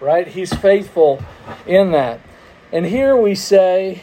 Right? 0.00 0.26
He's 0.26 0.52
faithful 0.52 1.22
in 1.66 1.92
that. 1.92 2.18
And 2.72 2.84
here 2.84 3.16
we 3.16 3.36
say, 3.36 4.02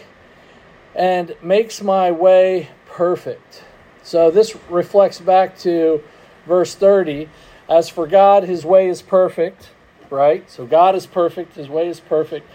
and 0.95 1.35
makes 1.41 1.81
my 1.81 2.11
way 2.11 2.69
perfect. 2.85 3.65
So 4.03 4.31
this 4.31 4.55
reflects 4.69 5.19
back 5.19 5.57
to 5.59 6.01
verse 6.47 6.75
30. 6.75 7.27
As 7.69 7.89
for 7.89 8.07
God, 8.07 8.43
his 8.43 8.63
way 8.63 8.87
is 8.87 9.01
perfect, 9.01 9.71
right? 10.09 10.49
So 10.49 10.65
God 10.65 10.95
is 10.95 11.05
perfect, 11.05 11.55
his 11.55 11.67
way 11.67 11.89
is 11.89 11.99
perfect, 11.99 12.47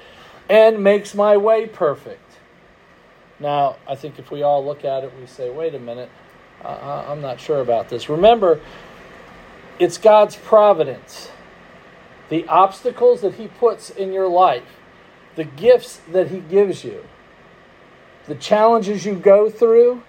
and 0.49 0.83
makes 0.83 1.15
my 1.15 1.37
way 1.37 1.67
perfect. 1.67 2.39
Now, 3.39 3.77
I 3.87 3.97
think 3.97 4.19
if 4.19 4.31
we 4.31 4.43
all 4.43 4.65
look 4.65 4.85
at 4.85 5.05
it, 5.05 5.13
we 5.21 5.27
say, 5.27 5.51
wait 5.51 5.75
a 5.75 5.79
minute, 5.79 6.11
uh, 6.65 7.05
I'm 7.09 7.21
not 7.21 7.41
sure 7.41 7.61
about 7.61 7.89
this. 7.89 8.09
Remember, 8.09 8.61
it's 9.81 9.99
God's 9.99 10.37
providence. 10.37 11.31
The 12.29 12.47
obstacles 12.47 13.23
that 13.23 13.35
He 13.35 13.49
puts 13.49 13.90
in 13.90 14.12
your 14.12 14.29
life, 14.29 14.79
the 15.35 15.45
gifts 15.45 16.01
that 16.12 16.29
He 16.29 16.38
gives 16.38 16.85
you, 16.85 17.05
the 18.27 18.37
challenges 18.37 19.05
you 19.05 19.16
go 19.16 19.51
through, 19.51 20.03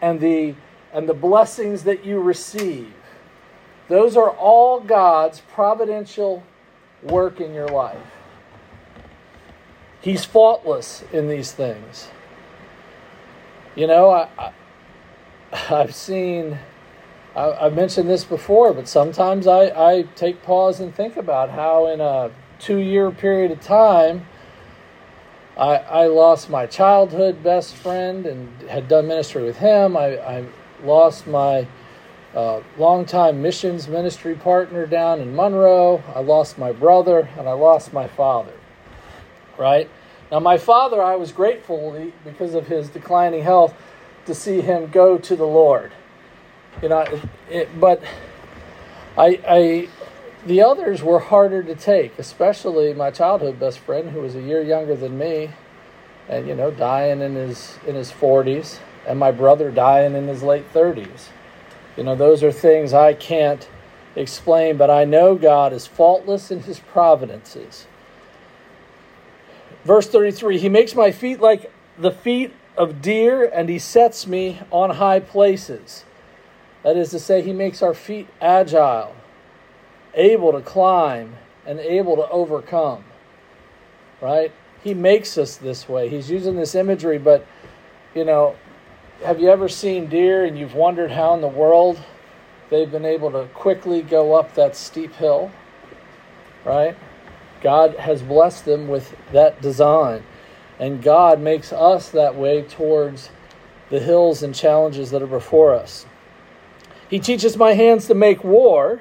and 0.00 0.18
the, 0.18 0.56
and 0.92 1.08
the 1.08 1.14
blessings 1.14 1.84
that 1.84 2.04
you 2.04 2.18
receive. 2.18 2.92
Those 3.88 4.16
are 4.16 4.30
all 4.30 4.80
God's 4.80 5.40
providential 5.40 6.42
work 7.02 7.40
in 7.40 7.54
your 7.54 7.68
life. 7.68 7.98
He's 10.00 10.24
faultless 10.24 11.04
in 11.12 11.28
these 11.28 11.52
things. 11.52 12.08
You 13.76 13.86
know, 13.86 14.10
I, 14.10 14.28
I 14.38 14.52
I've 15.70 15.94
seen, 15.94 16.58
I, 17.36 17.64
have 17.64 17.74
mentioned 17.74 18.08
this 18.08 18.24
before, 18.24 18.72
but 18.72 18.86
sometimes 18.86 19.46
I, 19.46 19.64
I 19.64 20.02
take 20.14 20.42
pause 20.42 20.78
and 20.80 20.94
think 20.94 21.16
about 21.16 21.50
how 21.50 21.86
in 21.88 22.00
a 22.00 22.30
two 22.58 22.78
year 22.78 23.10
period 23.10 23.50
of 23.50 23.60
time, 23.60 24.26
I, 25.56 25.76
I 25.76 26.06
lost 26.06 26.48
my 26.48 26.66
childhood 26.66 27.42
best 27.42 27.74
friend 27.74 28.26
and 28.26 28.68
had 28.68 28.88
done 28.88 29.08
ministry 29.08 29.42
with 29.42 29.58
him. 29.58 29.96
I, 29.96 30.16
I 30.18 30.44
lost 30.82 31.26
my 31.26 31.66
uh, 32.34 32.60
longtime 32.78 33.40
missions 33.40 33.86
ministry 33.88 34.34
partner 34.34 34.86
down 34.86 35.20
in 35.20 35.34
Monroe. 35.34 36.02
I 36.14 36.20
lost 36.20 36.58
my 36.58 36.72
brother 36.72 37.28
and 37.38 37.48
I 37.48 37.52
lost 37.52 37.92
my 37.92 38.08
father. 38.08 38.54
Right? 39.56 39.88
Now, 40.32 40.40
my 40.40 40.58
father, 40.58 41.02
I 41.02 41.14
was 41.14 41.30
grateful 41.30 42.10
because 42.24 42.54
of 42.54 42.66
his 42.66 42.88
declining 42.88 43.42
health 43.42 43.74
to 44.26 44.34
see 44.34 44.60
him 44.60 44.90
go 44.90 45.18
to 45.18 45.36
the 45.36 45.46
Lord. 45.46 45.92
You 46.82 46.88
know, 46.88 47.00
it, 47.00 47.20
it, 47.50 47.80
but 47.80 48.02
I, 49.16 49.40
I, 49.48 49.88
the 50.46 50.62
others 50.62 51.02
were 51.02 51.18
harder 51.18 51.62
to 51.62 51.74
take, 51.74 52.18
especially 52.18 52.92
my 52.94 53.10
childhood 53.10 53.58
best 53.58 53.78
friend, 53.78 54.10
who 54.10 54.20
was 54.20 54.34
a 54.34 54.42
year 54.42 54.62
younger 54.62 54.94
than 54.94 55.16
me, 55.16 55.50
and 56.28 56.46
you 56.46 56.54
know, 56.54 56.70
dying 56.70 57.20
in 57.20 57.34
his 57.34 57.78
in 57.86 57.94
his 57.94 58.10
forties, 58.10 58.80
and 59.06 59.18
my 59.18 59.30
brother 59.30 59.70
dying 59.70 60.14
in 60.14 60.28
his 60.28 60.42
late 60.42 60.66
thirties. 60.72 61.30
You 61.96 62.02
know, 62.02 62.16
those 62.16 62.42
are 62.42 62.50
things 62.50 62.92
I 62.92 63.14
can't 63.14 63.68
explain, 64.16 64.76
but 64.76 64.90
I 64.90 65.04
know 65.04 65.34
God 65.34 65.72
is 65.72 65.86
faultless 65.86 66.50
in 66.50 66.60
His 66.60 66.78
providences. 66.78 67.86
Verse 69.84 70.08
33 70.08 70.58
He 70.58 70.68
makes 70.68 70.94
my 70.94 71.12
feet 71.12 71.40
like 71.40 71.72
the 71.98 72.10
feet 72.10 72.52
of 72.76 73.00
deer, 73.00 73.44
and 73.44 73.68
he 73.68 73.78
sets 73.78 74.26
me 74.26 74.60
on 74.70 74.90
high 74.90 75.20
places. 75.20 76.04
That 76.84 76.96
is 76.96 77.10
to 77.10 77.18
say, 77.18 77.42
he 77.42 77.52
makes 77.52 77.82
our 77.82 77.94
feet 77.94 78.28
agile, 78.40 79.16
able 80.14 80.52
to 80.52 80.60
climb, 80.60 81.36
and 81.66 81.80
able 81.80 82.16
to 82.16 82.28
overcome. 82.28 83.04
Right? 84.20 84.52
He 84.82 84.94
makes 84.94 85.36
us 85.38 85.56
this 85.56 85.88
way. 85.88 86.08
He's 86.08 86.30
using 86.30 86.56
this 86.56 86.74
imagery, 86.74 87.18
but, 87.18 87.46
you 88.14 88.24
know, 88.24 88.54
have 89.24 89.40
you 89.40 89.48
ever 89.48 89.68
seen 89.68 90.08
deer 90.08 90.44
and 90.44 90.58
you've 90.58 90.74
wondered 90.74 91.10
how 91.10 91.34
in 91.34 91.40
the 91.40 91.48
world 91.48 91.98
they've 92.68 92.90
been 92.90 93.06
able 93.06 93.30
to 93.32 93.46
quickly 93.54 94.02
go 94.02 94.34
up 94.34 94.54
that 94.54 94.76
steep 94.76 95.14
hill? 95.14 95.50
Right? 96.64 96.96
God 97.62 97.96
has 97.96 98.20
blessed 98.20 98.66
them 98.66 98.88
with 98.88 99.16
that 99.32 99.62
design. 99.62 100.22
And 100.78 101.02
God 101.02 101.40
makes 101.40 101.72
us 101.72 102.10
that 102.10 102.34
way 102.34 102.60
towards 102.62 103.30
the 103.88 104.00
hills 104.00 104.42
and 104.42 104.54
challenges 104.54 105.10
that 105.12 105.22
are 105.22 105.26
before 105.26 105.74
us. 105.74 106.04
He 107.14 107.20
teaches 107.20 107.56
my 107.56 107.74
hands 107.74 108.08
to 108.08 108.14
make 108.14 108.42
war 108.42 108.98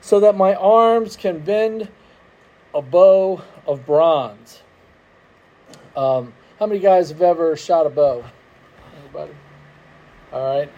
so 0.00 0.20
that 0.20 0.34
my 0.34 0.54
arms 0.54 1.14
can 1.14 1.40
bend 1.40 1.90
a 2.74 2.80
bow 2.80 3.42
of 3.66 3.84
bronze. 3.84 4.62
Um, 5.94 6.32
how 6.58 6.64
many 6.64 6.80
guys 6.80 7.10
have 7.10 7.20
ever 7.20 7.54
shot 7.54 7.84
a 7.84 7.90
bow? 7.90 8.24
Anybody? 8.98 9.34
All 10.32 10.56
right. 10.56 10.72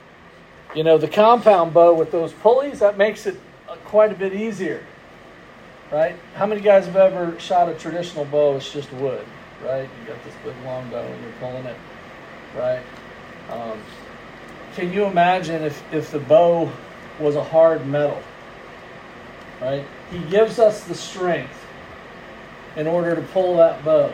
You 0.75 0.83
know, 0.83 0.99
the 0.99 1.07
compound 1.07 1.73
bow 1.73 1.95
with 1.95 2.11
those 2.11 2.33
pulleys, 2.33 2.81
that 2.81 2.99
makes 2.99 3.27
it 3.27 3.39
quite 3.85 4.11
a 4.11 4.17
bit 4.17 4.35
easier. 4.35 4.85
Right? 5.93 6.17
How 6.35 6.47
many 6.47 6.63
guys 6.63 6.87
have 6.87 6.97
ever 6.97 7.39
shot 7.39 7.69
a 7.69 7.75
traditional 7.75 8.25
bow? 8.25 8.57
It's 8.57 8.73
just 8.73 8.93
wood 8.95 9.25
right? 9.65 9.89
You 10.01 10.09
got 10.09 10.23
this 10.25 10.35
big 10.45 10.55
long 10.65 10.91
bow 10.91 11.05
and 11.05 11.23
you're 11.23 11.33
pulling 11.41 11.65
it, 11.65 11.77
right? 12.57 12.83
Um, 13.51 13.79
can 14.75 14.93
you 14.93 15.05
imagine 15.05 15.63
if, 15.63 15.83
if 15.93 16.11
the 16.11 16.19
bow 16.19 16.71
was 17.21 17.37
a 17.37 17.45
hard 17.45 17.87
metal, 17.87 18.21
right? 19.61 19.85
He 20.11 20.19
gives 20.31 20.59
us 20.59 20.85
the 20.85 20.95
strength 20.95 21.65
in 22.77 22.87
order 22.87 23.15
to 23.15 23.23
pull 23.23 23.57
that 23.59 23.85
bow. 23.85 24.13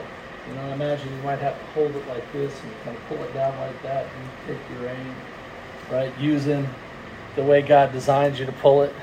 You 0.48 0.54
know, 0.54 0.72
imagine 0.72 1.08
you 1.14 1.22
might 1.22 1.38
have 1.38 1.58
to 1.58 1.64
hold 1.72 1.94
it 1.94 2.06
like 2.08 2.30
this 2.32 2.52
and 2.62 2.72
kind 2.84 2.96
of 2.96 3.02
pull 3.08 3.22
it 3.22 3.32
down 3.32 3.56
like 3.58 3.82
that 3.82 4.04
and 4.04 4.30
take 4.46 4.78
your 4.78 4.88
aim, 4.88 5.14
right? 5.90 6.12
Using 6.18 6.68
the 7.36 7.42
way 7.42 7.62
God 7.62 7.92
designed 7.92 8.38
you 8.38 8.46
to 8.46 8.52
pull 8.52 8.82
it. 8.82 8.94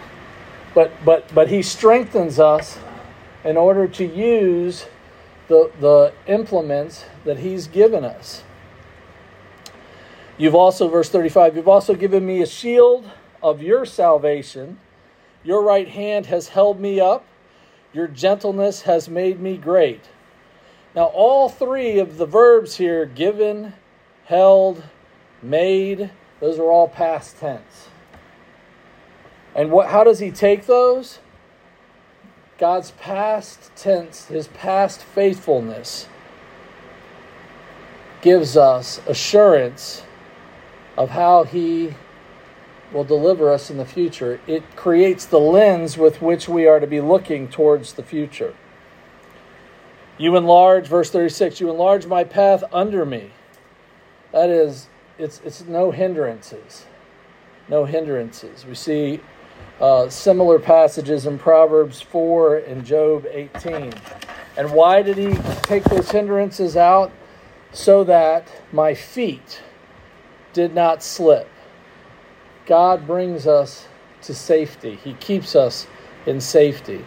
But 0.73 0.91
but 1.05 1.33
but 1.33 1.47
he 1.47 1.63
strengthens 1.63 2.39
us 2.39 2.77
in 3.43 3.55
order 3.55 3.87
to 3.87 4.05
use 4.05 4.87
the, 5.47 5.71
the 5.79 6.13
implements 6.27 7.05
that 7.23 7.39
He's 7.39 7.67
given 7.67 8.03
us. 8.03 8.43
You've 10.37 10.55
also, 10.55 10.87
verse 10.87 11.09
35, 11.09 11.55
you've 11.55 11.67
also 11.67 11.95
given 11.95 12.25
me 12.25 12.41
a 12.41 12.45
shield 12.45 13.09
of 13.41 13.61
your 13.61 13.85
salvation. 13.85 14.79
Your 15.43 15.63
right 15.63 15.87
hand 15.87 16.27
has 16.27 16.49
held 16.49 16.79
me 16.79 16.99
up. 16.99 17.25
Your 17.91 18.07
gentleness 18.07 18.83
has 18.83 19.09
made 19.09 19.39
me 19.39 19.57
great. 19.57 20.01
Now, 20.95 21.05
all 21.05 21.49
three 21.49 21.99
of 21.99 22.17
the 22.17 22.25
verbs 22.25 22.75
here 22.75 23.05
given, 23.05 23.73
held, 24.25 24.83
made 25.41 26.11
those 26.39 26.59
are 26.59 26.69
all 26.69 26.87
past 26.87 27.37
tense. 27.39 27.89
And 29.55 29.71
what, 29.71 29.89
how 29.89 30.03
does 30.03 30.19
he 30.19 30.29
take 30.29 30.67
those? 30.67 31.19
God's 32.59 32.91
past 32.91 33.71
tense, 33.75 34.25
his 34.25 34.47
past 34.49 35.01
faithfulness, 35.01 36.07
gives 38.21 38.57
us 38.57 39.01
assurance 39.07 40.03
of 40.97 41.11
how 41.11 41.43
he 41.43 41.93
will 42.91 43.03
deliver 43.03 43.51
us 43.51 43.69
in 43.69 43.77
the 43.77 43.85
future. 43.85 44.39
It 44.47 44.75
creates 44.75 45.25
the 45.25 45.39
lens 45.39 45.97
with 45.97 46.21
which 46.21 46.49
we 46.49 46.65
are 46.65 46.79
to 46.79 46.87
be 46.87 47.01
looking 47.01 47.47
towards 47.47 47.93
the 47.93 48.03
future. 48.03 48.55
You 50.17 50.35
enlarge, 50.35 50.87
verse 50.87 51.11
36, 51.11 51.59
you 51.59 51.69
enlarge 51.69 52.07
my 52.07 52.23
path 52.23 52.63
under 52.73 53.05
me. 53.05 53.31
That 54.31 54.49
is, 54.49 54.87
it's, 55.19 55.41
it's 55.45 55.63
no 55.65 55.91
hindrances. 55.91 56.85
No 57.69 57.85
hindrances. 57.85 58.65
We 58.65 58.73
see 58.73 59.19
uh, 59.79 60.09
similar 60.09 60.57
passages 60.57 61.27
in 61.27 61.37
Proverbs 61.37 62.01
4 62.01 62.57
and 62.57 62.83
Job 62.83 63.27
18. 63.29 63.93
And 64.57 64.71
why 64.71 65.03
did 65.03 65.17
he 65.17 65.35
take 65.63 65.83
those 65.83 66.09
hindrances 66.09 66.75
out? 66.75 67.11
So 67.71 68.03
that 68.05 68.47
my 68.71 68.95
feet 68.95 69.61
did 70.57 70.73
not 70.73 71.03
slip. 71.03 71.47
God 72.65 73.05
brings 73.05 73.45
us 73.45 73.87
to 74.23 74.33
safety, 74.33 74.95
He 74.95 75.13
keeps 75.13 75.55
us 75.55 75.85
in 76.25 76.41
safety. 76.41 77.05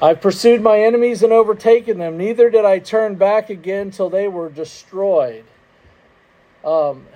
I've 0.00 0.20
pursued 0.20 0.62
my 0.62 0.78
enemies 0.78 1.24
and 1.24 1.32
overtaken 1.32 1.98
them, 1.98 2.16
neither 2.16 2.48
did 2.48 2.64
I 2.64 2.78
turn 2.78 3.16
back 3.16 3.50
again 3.50 3.90
till 3.90 4.08
they 4.08 4.28
were 4.28 4.48
destroyed. 4.48 5.44
Um, 6.64 7.08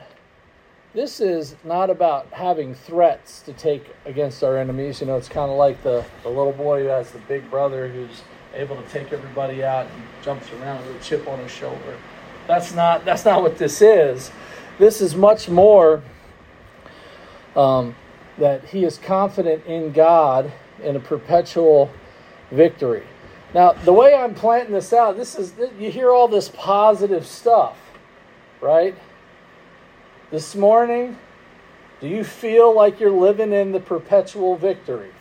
this 0.92 1.20
is 1.20 1.55
not 1.62 1.88
about 1.88 2.26
having 2.33 2.74
threats 2.74 3.42
to 3.42 3.53
take 3.53 3.94
against 4.07 4.42
our 4.42 4.59
enemies. 4.59 5.00
You 5.00 5.07
know, 5.07 5.16
it's 5.16 5.29
kind 5.29 5.53
of 5.53 5.57
like 5.57 5.81
the, 5.85 6.05
the 6.24 6.29
little 6.29 6.53
boy 6.53 6.83
who 6.83 6.88
has 6.88 7.12
the 7.12 7.20
big 7.20 7.48
brother 7.48 7.87
who's 7.87 8.22
able 8.55 8.74
to 8.74 8.88
take 8.88 9.12
everybody 9.12 9.62
out 9.62 9.87
and 9.87 10.03
jumps 10.24 10.50
around 10.55 10.85
with 10.85 11.00
a 11.00 11.05
chip 11.05 11.29
on 11.29 11.38
his 11.38 11.53
shoulder. 11.53 11.96
That's 12.48 12.74
not 12.74 13.05
that's 13.05 13.24
not 13.24 13.42
what 13.42 13.59
this 13.59 13.81
is. 13.81 14.33
This 14.81 15.03
is 15.03 15.14
much 15.14 15.51
more 15.51 16.03
um, 17.55 17.95
that 18.38 18.64
he 18.64 18.85
is 18.85 18.97
confident 18.97 19.66
in 19.66 19.93
God 19.93 20.51
in 20.83 20.97
a 20.97 21.01
perpetual 21.01 21.90
victory. 22.51 23.03
Now, 23.53 23.73
the 23.73 23.93
way 23.93 24.14
I'm 24.14 24.35
planting 24.35 24.73
this 24.73 24.95
out, 24.95 25.19
this 25.19 25.35
is 25.35 25.53
you 25.79 25.90
hear 25.90 26.11
all 26.11 26.29
this 26.29 26.49
positive 26.49 27.27
stuff, 27.27 27.77
right? 28.62 28.95
This 30.31 30.55
morning, 30.55 31.19
do 32.01 32.09
you 32.09 32.25
feel 32.25 32.75
like 32.75 33.01
you're 33.01 33.11
living 33.11 33.53
in 33.53 33.73
the 33.73 33.81
perpetual 33.81 34.57
victory? 34.57 35.12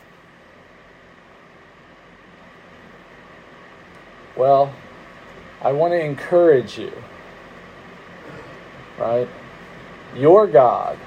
Well, 4.37 4.73
I 5.61 5.73
want 5.73 5.91
to 5.91 5.99
encourage 5.99 6.77
you 6.77 6.93
right? 8.99 9.27
Your 10.15 10.47
God, 10.47 10.97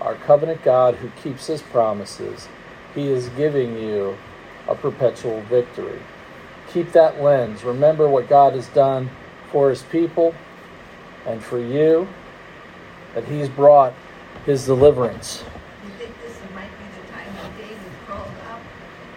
our 0.00 0.14
covenant 0.14 0.62
God 0.62 0.96
who 0.96 1.10
keeps 1.22 1.46
his 1.46 1.62
promises, 1.62 2.48
he 2.94 3.08
is 3.08 3.28
giving 3.30 3.76
you 3.78 4.16
a 4.68 4.74
perpetual 4.74 5.40
victory. 5.42 6.00
Keep 6.72 6.92
that 6.92 7.20
lens. 7.20 7.64
Remember 7.64 8.08
what 8.08 8.28
God 8.28 8.52
has 8.52 8.68
done 8.68 9.10
for 9.50 9.70
his 9.70 9.82
people 9.82 10.34
and 11.26 11.42
for 11.42 11.58
you, 11.58 12.06
that 13.14 13.24
he's 13.24 13.48
brought 13.48 13.92
his 14.46 14.64
deliverance. 14.66 15.42
You 15.84 15.90
think 15.98 16.14
this 16.22 16.38
might 16.54 16.70
be 16.70 16.86
the 16.94 17.04
time 17.12 17.26
when 17.26 17.50
David 17.58 17.92
crawled 18.06 18.38
out? 18.48 18.62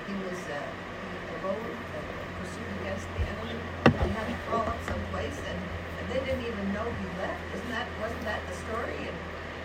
He 0.09 0.13
was, 0.25 0.39
uh, 0.49 0.57
he 0.57 1.45
rode 1.45 1.61
and 1.61 2.05
pursued 2.41 2.71
against 2.81 3.05
the 3.13 3.21
enemy. 3.21 3.55
He 4.01 4.09
had 4.17 4.27
to 4.27 4.35
crawl 4.49 4.65
up 4.65 4.81
someplace 4.89 5.37
and, 5.45 5.59
and 6.01 6.05
they 6.09 6.25
didn't 6.25 6.43
even 6.43 6.73
know 6.73 6.89
he 6.89 7.07
left. 7.21 7.37
Isn't 7.53 7.69
that, 7.69 7.87
wasn't 8.01 8.25
that 8.25 8.41
the 8.49 8.55
story? 8.65 8.97
And, 9.05 9.17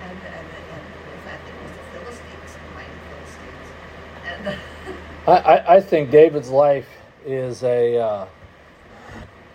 and, 0.05 0.19
and, 0.29 0.47
and 0.47 0.85
in 0.85 1.21
fact, 1.25 1.43
it 1.49 1.57
was 1.59 1.73
the 1.73 1.85
Philistines, 1.97 2.53
the 2.53 2.71
mighty 2.77 2.99
Philistines. 3.09 3.69
And, 4.29 4.43
uh, 4.47 4.55
I, 5.29 5.77
I, 5.77 5.81
think 5.81 6.11
David's 6.11 6.49
life 6.49 6.89
is 7.27 7.63
a 7.63 7.99
uh, 7.99 8.27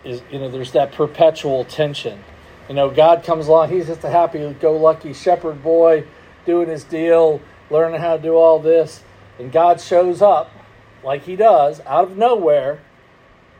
is 0.04 0.22
you 0.32 0.38
know 0.38 0.50
there's 0.50 0.72
that 0.74 0.92
perpetual 0.92 1.66
tension. 1.66 2.24
You 2.70 2.76
know, 2.76 2.92
God 2.92 3.24
comes 3.24 3.48
along, 3.48 3.70
he's 3.70 3.88
just 3.88 4.04
a 4.04 4.10
happy-go-lucky 4.10 5.14
shepherd 5.14 5.64
boy 5.64 6.06
doing 6.46 6.70
his 6.70 6.84
deal, 6.84 7.42
learning 7.70 8.00
how 8.00 8.18
to 8.18 8.22
do 8.22 8.36
all 8.36 8.60
this, 8.60 9.02
and 9.38 9.52
God 9.52 9.82
shows 9.82 10.22
up 10.22 10.50
like 11.04 11.24
he 11.24 11.36
does 11.36 11.82
out 11.82 12.06
of 12.06 12.18
nowhere 12.18 12.80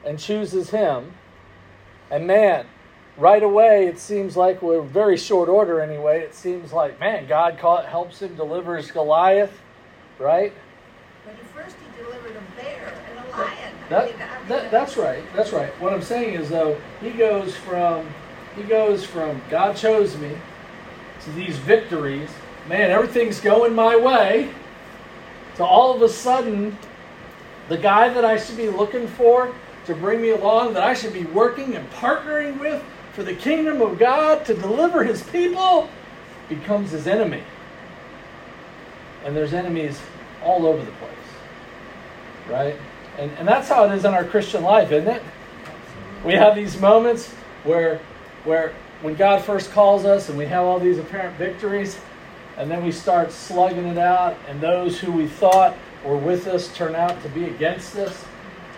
and 0.06 0.20
chooses 0.20 0.70
him. 0.70 1.14
And 2.12 2.28
man, 2.28 2.68
right 3.18 3.44
away 3.44 3.88
it 3.88 4.00
seems 4.00 4.38
like 4.38 4.62
with 4.62 4.86
very 4.86 5.18
short 5.18 5.50
order 5.50 5.82
anyway, 5.82 6.22
it 6.22 6.36
seems 6.36 6.72
like 6.72 7.00
man, 7.00 7.28
God 7.28 7.56
helps 7.58 8.22
him 8.22 8.36
delivers 8.36 8.92
Goliath, 8.92 9.60
right? 10.20 10.54
but 11.26 11.34
at 11.34 11.46
first 11.48 11.76
he 11.78 12.04
delivered 12.04 12.36
a 12.36 12.62
bear 12.62 12.94
and 13.08 13.20
a 13.20 13.32
lion. 13.32 13.74
I 13.83 13.83
That, 13.94 14.48
that, 14.48 14.72
that's 14.72 14.98
right. 14.98 15.24
That's 15.36 15.52
right. 15.52 15.70
What 15.80 15.94
I'm 15.94 16.02
saying 16.02 16.34
is 16.34 16.50
though, 16.50 16.82
he 17.00 17.12
goes 17.12 17.56
from 17.56 18.10
he 18.56 18.64
goes 18.64 19.06
from 19.06 19.40
God 19.52 19.76
chose 19.76 20.18
me 20.18 20.36
to 21.26 21.32
these 21.34 21.58
victories. 21.58 22.32
Man, 22.68 22.90
everything's 22.90 23.40
going 23.40 23.76
my 23.76 23.96
way. 23.96 24.52
To 25.58 25.64
all 25.64 25.94
of 25.94 26.02
a 26.02 26.10
sudden, 26.10 26.76
the 27.70 27.78
guy 27.78 28.10
that 28.10 28.26
I 28.26 28.38
should 28.38 28.58
be 28.58 28.68
looking 28.68 29.08
for 29.08 29.54
to 29.86 29.94
bring 29.94 30.24
me 30.24 30.32
along, 30.32 30.74
that 30.74 30.84
I 30.84 30.96
should 30.96 31.14
be 31.14 31.26
working 31.26 31.76
and 31.76 31.88
partnering 31.92 32.60
with 32.60 32.84
for 33.12 33.22
the 33.22 33.36
kingdom 33.36 33.80
of 33.80 34.00
God 34.00 34.44
to 34.46 34.56
deliver 34.56 35.04
his 35.04 35.22
people, 35.22 35.88
becomes 36.50 36.90
his 36.90 37.06
enemy. 37.06 37.44
And 39.24 39.36
there's 39.36 39.54
enemies 39.54 40.02
all 40.44 40.66
over 40.66 40.84
the 40.84 40.92
place. 40.94 41.12
Right? 42.50 42.76
And, 43.18 43.32
and 43.38 43.48
that's 43.48 43.70
how 43.70 43.86
it 43.86 43.92
is 43.96 44.06
in 44.06 44.14
our 44.14 44.24
Christian 44.24 44.64
life, 44.64 44.92
isn't 44.92 45.08
it? 45.08 45.22
We 46.24 46.34
have 46.34 46.56
these 46.56 46.80
moments 46.80 47.30
where, 47.64 48.00
where 48.44 48.74
when 49.02 49.16
God 49.16 49.44
first 49.44 49.72
calls 49.72 50.06
us 50.06 50.30
and 50.30 50.38
we 50.38 50.46
have 50.46 50.64
all 50.64 50.80
these 50.80 50.98
apparent 50.98 51.38
victories, 51.38 52.00
and 52.58 52.70
then 52.70 52.84
we 52.84 52.92
start 52.92 53.32
slugging 53.32 53.88
it 53.88 53.98
out, 53.98 54.38
and 54.48 54.62
those 54.62 55.00
who 55.00 55.12
we 55.12 55.28
thought 55.28 55.76
were 56.06 56.18
with 56.18 56.48
us 56.48 56.74
turn 56.76 56.96
out 56.96 57.22
to 57.24 57.30
be 57.30 57.46
against 57.46 57.96
us. 57.96 58.24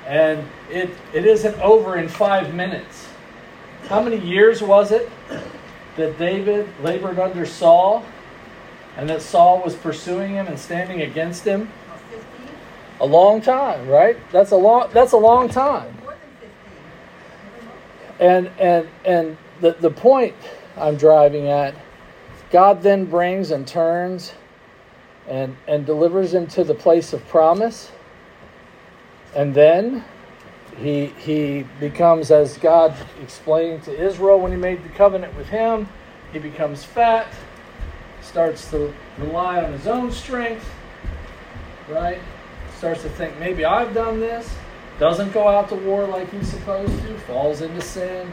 And 0.08 0.48
it, 0.70 0.90
it 1.14 1.26
isn't 1.26 1.60
over 1.60 1.98
in 1.98 2.08
five 2.08 2.54
minutes. 2.54 3.08
How 3.88 4.02
many 4.02 4.18
years 4.18 4.62
was 4.62 4.92
it 4.92 5.10
that 5.98 6.18
David 6.18 6.68
labored 6.82 7.20
under 7.20 7.46
Saul 7.46 8.04
and 8.98 9.10
that 9.10 9.22
Saul 9.22 9.62
was 9.62 9.76
pursuing 9.76 10.32
him 10.32 10.48
and 10.48 10.58
standing 10.58 11.02
against 11.02 11.44
him? 11.44 11.70
Or 13.00 13.08
15, 13.08 13.10
A 13.10 13.12
long 13.12 13.42
time, 13.42 13.88
right? 13.88 14.18
That's 14.32 14.52
a 14.52 14.58
long 14.58 14.90
that's 14.94 15.12
a 15.14 15.18
long 15.18 15.50
time. 15.50 15.96
more 16.04 16.16
than 16.40 16.50
15. 16.50 16.60
Never 17.46 17.66
know. 17.66 17.72
And 18.20 18.52
and 18.60 18.88
and 19.06 19.38
the, 19.62 19.74
the 19.74 19.92
point 19.92 20.36
I'm 20.78 20.98
driving 20.98 21.48
at, 21.48 21.76
God 22.52 22.82
then 22.82 23.06
brings 23.06 23.52
and 23.52 23.68
turns 23.68 24.34
and 25.28 25.56
and 25.68 25.86
delivers 25.86 26.34
him 26.34 26.48
to 26.48 26.64
the 26.64 26.76
place 26.76 27.14
of 27.14 27.26
promise. 27.28 27.92
And 29.36 29.54
then 29.54 30.04
he 30.78 31.08
he 31.18 31.66
becomes 31.80 32.32
as 32.32 32.58
God 32.58 32.96
explained 33.22 33.84
to 33.84 33.98
Israel 33.98 34.40
when 34.40 34.52
he 34.52 34.58
made 34.58 34.84
the 34.84 34.90
covenant 34.90 35.36
with 35.36 35.48
him, 35.48 35.90
he 36.34 36.40
becomes 36.40 36.84
fat, 36.84 37.28
starts 38.22 38.70
to 38.72 38.94
rely 39.18 39.64
on 39.64 39.72
his 39.74 39.88
own 39.88 40.12
strength, 40.12 40.70
right? 41.90 42.20
Starts 42.78 43.04
to 43.04 43.10
think 43.10 43.38
maybe 43.40 43.66
I've 43.66 43.94
done 43.94 44.20
this, 44.20 44.54
doesn't 45.00 45.32
go 45.32 45.48
out 45.48 45.70
to 45.70 45.76
war 45.76 46.06
like 46.06 46.30
he's 46.32 46.48
supposed 46.50 46.98
to, 47.04 47.18
falls 47.20 47.62
into 47.62 47.82
sin, 47.82 48.30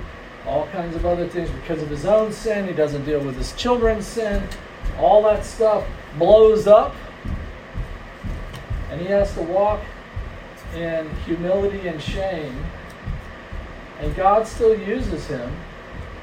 all 0.47 0.67
kinds 0.69 0.97
of 0.97 1.07
other 1.07 1.29
things 1.29 1.51
because 1.51 1.83
of 1.83 1.89
his 1.89 2.05
own 2.05 2.33
sin. 2.33 2.67
He 2.67 2.73
doesn't 2.73 3.05
deal 3.05 3.21
with 3.21 3.37
his 3.37 3.53
children's 3.53 4.07
sin. 4.07 4.43
All 4.99 5.23
that 5.23 5.45
stuff 5.45 5.87
blows 6.19 6.67
up, 6.67 6.95
and 8.91 9.01
he 9.01 9.07
has 9.07 9.33
to 9.35 9.43
walk 9.43 9.81
in 10.75 11.09
humility 11.25 11.89
and 11.89 12.03
shame. 12.03 12.65
And 14.01 14.15
God 14.17 14.47
still 14.47 14.77
uses 14.77 15.27
him. 15.27 15.55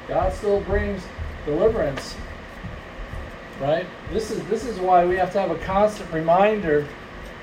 God 0.08 0.32
still 0.32 0.60
brings 0.60 1.02
deliverance. 1.46 2.16
Right? 3.60 3.86
This 4.10 4.30
is 4.30 4.42
this 4.44 4.64
is 4.64 4.78
why 4.78 5.04
we 5.04 5.16
have 5.16 5.32
to 5.32 5.40
have 5.40 5.50
a 5.50 5.58
constant 5.58 6.10
reminder 6.12 6.86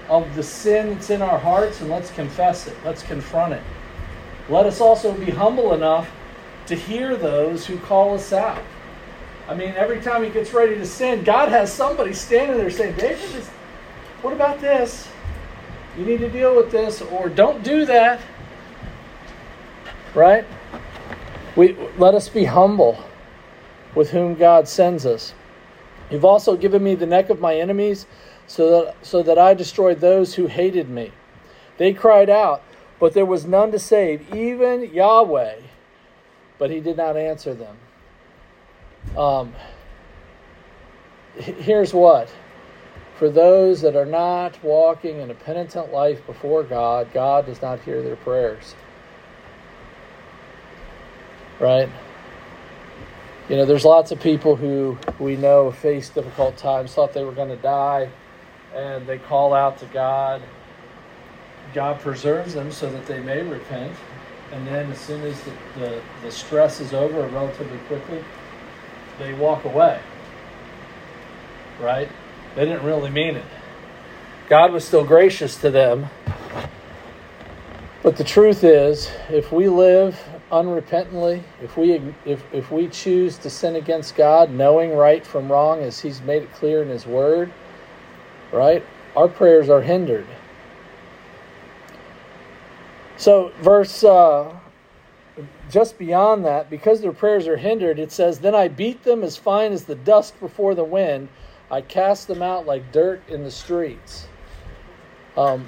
of 0.09 0.35
the 0.35 0.43
sin 0.43 0.91
that's 0.91 1.09
in 1.09 1.21
our 1.21 1.37
hearts 1.37 1.81
and 1.81 1.89
let's 1.89 2.11
confess 2.11 2.67
it. 2.67 2.75
Let's 2.85 3.03
confront 3.03 3.53
it. 3.53 3.61
Let 4.49 4.65
us 4.65 4.79
also 4.79 5.13
be 5.13 5.31
humble 5.31 5.73
enough 5.73 6.09
to 6.67 6.75
hear 6.75 7.15
those 7.15 7.65
who 7.65 7.77
call 7.79 8.13
us 8.13 8.31
out. 8.31 8.61
I 9.47 9.55
mean, 9.55 9.73
every 9.75 10.01
time 10.01 10.23
he 10.23 10.29
gets 10.29 10.53
ready 10.53 10.75
to 10.75 10.85
sin, 10.85 11.23
God 11.23 11.49
has 11.49 11.71
somebody 11.71 12.13
standing 12.13 12.57
there 12.57 12.69
saying, 12.69 12.95
David, 12.97 13.43
what 14.21 14.33
about 14.33 14.59
this? 14.59 15.07
You 15.97 16.05
need 16.05 16.19
to 16.19 16.29
deal 16.29 16.55
with 16.55 16.69
this, 16.71 17.01
or 17.01 17.29
don't 17.29 17.63
do 17.63 17.85
that. 17.85 18.19
Right? 20.13 20.45
We 21.55 21.77
let 21.97 22.13
us 22.13 22.29
be 22.29 22.45
humble 22.45 23.03
with 23.95 24.11
whom 24.11 24.35
God 24.35 24.67
sends 24.67 25.05
us. 25.05 25.33
You've 26.11 26.25
also 26.25 26.55
given 26.55 26.83
me 26.83 26.95
the 26.95 27.05
neck 27.05 27.29
of 27.29 27.39
my 27.39 27.55
enemies, 27.55 28.05
so 28.47 28.69
that 28.69 29.05
so 29.05 29.21
that 29.21 29.37
I 29.37 29.53
destroyed 29.53 29.99
those 29.99 30.35
who 30.35 30.47
hated 30.47 30.89
me. 30.89 31.11
They 31.77 31.93
cried 31.93 32.29
out, 32.29 32.63
but 32.99 33.13
there 33.13 33.25
was 33.25 33.45
none 33.45 33.71
to 33.71 33.79
save, 33.79 34.33
even 34.33 34.91
Yahweh, 34.93 35.59
but 36.57 36.71
he 36.71 36.79
did 36.79 36.97
not 36.97 37.15
answer 37.15 37.53
them. 37.53 37.77
Um, 39.15 39.53
here's 41.35 41.93
what 41.93 42.29
for 43.17 43.29
those 43.29 43.81
that 43.81 43.95
are 43.95 44.05
not 44.05 44.63
walking 44.63 45.19
in 45.19 45.31
a 45.31 45.33
penitent 45.33 45.91
life 45.91 46.23
before 46.27 46.63
God, 46.63 47.11
God 47.13 47.47
does 47.47 47.61
not 47.63 47.79
hear 47.79 48.03
their 48.03 48.15
prayers. 48.15 48.75
Right? 51.59 51.89
You 53.49 53.55
know, 53.55 53.65
there's 53.65 53.85
lots 53.85 54.11
of 54.11 54.19
people 54.19 54.55
who 54.55 54.99
we 55.17 55.35
know 55.35 55.71
face 55.71 56.09
difficult 56.09 56.57
times, 56.57 56.93
thought 56.93 57.13
they 57.13 57.23
were 57.23 57.31
going 57.31 57.49
to 57.49 57.55
die, 57.55 58.09
and 58.77 59.07
they 59.07 59.17
call 59.17 59.53
out 59.53 59.79
to 59.79 59.85
God. 59.87 60.41
God 61.73 61.99
preserves 61.99 62.53
them 62.53 62.71
so 62.71 62.89
that 62.91 63.05
they 63.07 63.19
may 63.19 63.41
repent. 63.41 63.93
And 64.51 64.65
then, 64.67 64.89
as 64.91 64.99
soon 64.99 65.21
as 65.23 65.41
the, 65.41 65.51
the, 65.79 66.01
the 66.21 66.31
stress 66.31 66.79
is 66.79 66.93
over 66.93 67.27
relatively 67.27 67.79
quickly, 67.79 68.23
they 69.19 69.33
walk 69.33 69.65
away. 69.65 69.99
Right? 71.81 72.09
They 72.55 72.65
didn't 72.65 72.83
really 72.83 73.09
mean 73.09 73.35
it. 73.35 73.45
God 74.47 74.71
was 74.71 74.85
still 74.85 75.03
gracious 75.03 75.57
to 75.57 75.69
them. 75.69 76.07
But 78.03 78.15
the 78.15 78.23
truth 78.23 78.63
is, 78.63 79.11
if 79.29 79.51
we 79.51 79.67
live 79.67 80.17
unrepentantly, 80.49 81.43
if 81.61 81.75
we 81.75 82.01
if 82.23 82.41
if 82.53 82.71
we 82.71 82.87
choose 82.87 83.37
to 83.39 83.49
sin 83.49 83.75
against 83.75 84.15
God, 84.15 84.49
knowing 84.49 84.93
right 84.95 85.25
from 85.25 85.51
wrong 85.51 85.81
as 85.81 85.99
he's 85.99 86.21
made 86.21 86.43
it 86.43 86.53
clear 86.53 86.81
in 86.81 86.87
his 86.87 87.05
word, 87.05 87.51
right? 88.51 88.83
Our 89.15 89.27
prayers 89.27 89.69
are 89.69 89.81
hindered. 89.81 90.27
So, 93.17 93.51
verse 93.61 94.03
uh, 94.03 94.55
just 95.69 95.97
beyond 95.97 96.45
that, 96.45 96.69
because 96.69 97.01
their 97.01 97.13
prayers 97.13 97.47
are 97.47 97.57
hindered, 97.57 97.99
it 97.99 98.11
says, 98.11 98.39
Then 98.39 98.55
I 98.55 98.67
beat 98.67 99.03
them 99.03 99.23
as 99.23 99.37
fine 99.37 99.71
as 99.71 99.85
the 99.85 99.95
dust 99.95 100.39
before 100.39 100.75
the 100.75 100.83
wind. 100.83 101.29
I 101.69 101.81
cast 101.81 102.27
them 102.27 102.41
out 102.41 102.65
like 102.65 102.91
dirt 102.91 103.21
in 103.27 103.43
the 103.43 103.51
streets. 103.51 104.27
Um, 105.35 105.67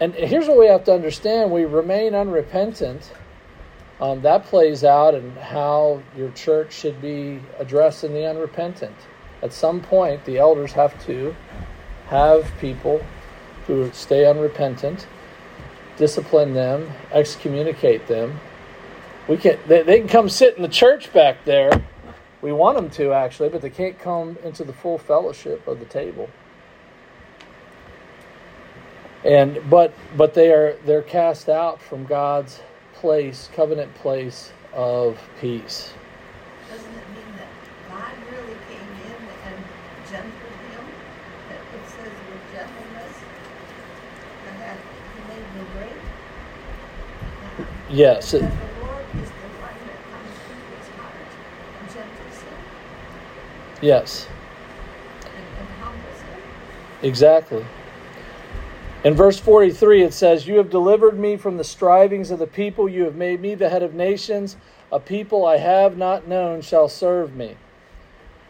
and 0.00 0.14
here's 0.14 0.46
what 0.46 0.58
we 0.58 0.66
have 0.66 0.84
to 0.84 0.92
understand 0.92 1.50
we 1.50 1.64
remain 1.64 2.14
unrepentant 2.14 3.12
um, 4.00 4.22
that 4.22 4.44
plays 4.44 4.84
out 4.84 5.14
in 5.14 5.34
how 5.36 6.00
your 6.16 6.30
church 6.30 6.72
should 6.72 7.00
be 7.00 7.40
addressing 7.58 8.12
the 8.14 8.26
unrepentant. 8.26 8.94
At 9.42 9.52
some 9.52 9.80
point, 9.80 10.24
the 10.24 10.38
elders 10.38 10.72
have 10.72 11.04
to 11.06 11.34
have 12.08 12.50
people 12.60 13.04
who 13.66 13.90
stay 13.92 14.26
unrepentant, 14.28 15.06
discipline 15.96 16.54
them, 16.54 16.90
excommunicate 17.12 18.06
them. 18.06 18.40
We 19.28 19.36
can 19.36 19.58
they, 19.66 19.82
they 19.82 19.98
can 19.98 20.08
come 20.08 20.28
sit 20.28 20.56
in 20.56 20.62
the 20.62 20.68
church 20.68 21.12
back 21.12 21.44
there. 21.44 21.70
We 22.40 22.52
want 22.52 22.76
them 22.76 22.88
to 22.90 23.12
actually, 23.12 23.48
but 23.48 23.62
they 23.62 23.70
can't 23.70 23.98
come 23.98 24.38
into 24.44 24.64
the 24.64 24.72
full 24.72 24.96
fellowship 24.96 25.66
of 25.66 25.80
the 25.80 25.84
table. 25.84 26.30
And 29.24 29.58
but 29.68 29.92
but 30.16 30.34
they 30.34 30.52
are 30.52 30.76
they're 30.86 31.02
cast 31.02 31.48
out 31.48 31.82
from 31.82 32.06
God's 32.06 32.60
place, 32.94 33.50
covenant 33.54 33.94
place 33.96 34.52
of 34.72 35.18
peace. 35.40 35.92
Doesn't 36.70 36.86
it 36.86 37.08
mean 37.10 37.36
that 37.36 37.48
God 37.88 38.12
really 38.30 38.56
came 38.68 38.80
in 39.06 39.20
and 39.46 39.64
gentled 40.08 40.32
him? 40.70 40.84
That 41.48 41.58
it 41.74 41.88
says 41.88 42.12
with 42.30 42.44
gentleness, 42.54 43.16
and 44.46 44.60
that 44.60 44.76
he 45.14 45.20
made 45.28 45.46
me 45.54 45.62
great? 45.74 45.98
Yes. 47.58 47.58
That 47.58 47.58
the 47.58 47.58
Lord 47.58 47.64
is 47.64 47.64
the 47.64 47.64
one 47.64 47.64
that 47.64 47.64
comes 47.64 47.64
into 47.64 47.64
his 47.64 47.64
heart 47.64 47.74
and 47.74 47.77
Yes. 53.80 54.26
humbles 55.80 56.20
him. 56.20 56.40
Exactly. 57.02 57.64
In 59.04 59.14
verse 59.14 59.38
43, 59.38 60.02
it 60.02 60.12
says, 60.12 60.46
You 60.46 60.58
have 60.58 60.70
delivered 60.70 61.18
me 61.18 61.36
from 61.36 61.56
the 61.56 61.64
strivings 61.64 62.30
of 62.30 62.38
the 62.38 62.46
people. 62.46 62.88
You 62.88 63.04
have 63.04 63.14
made 63.14 63.40
me 63.40 63.54
the 63.54 63.68
head 63.68 63.82
of 63.82 63.94
nations. 63.94 64.56
A 64.90 64.98
people 64.98 65.46
I 65.46 65.58
have 65.58 65.96
not 65.96 66.26
known 66.26 66.60
shall 66.60 66.88
serve 66.88 67.36
me. 67.36 67.56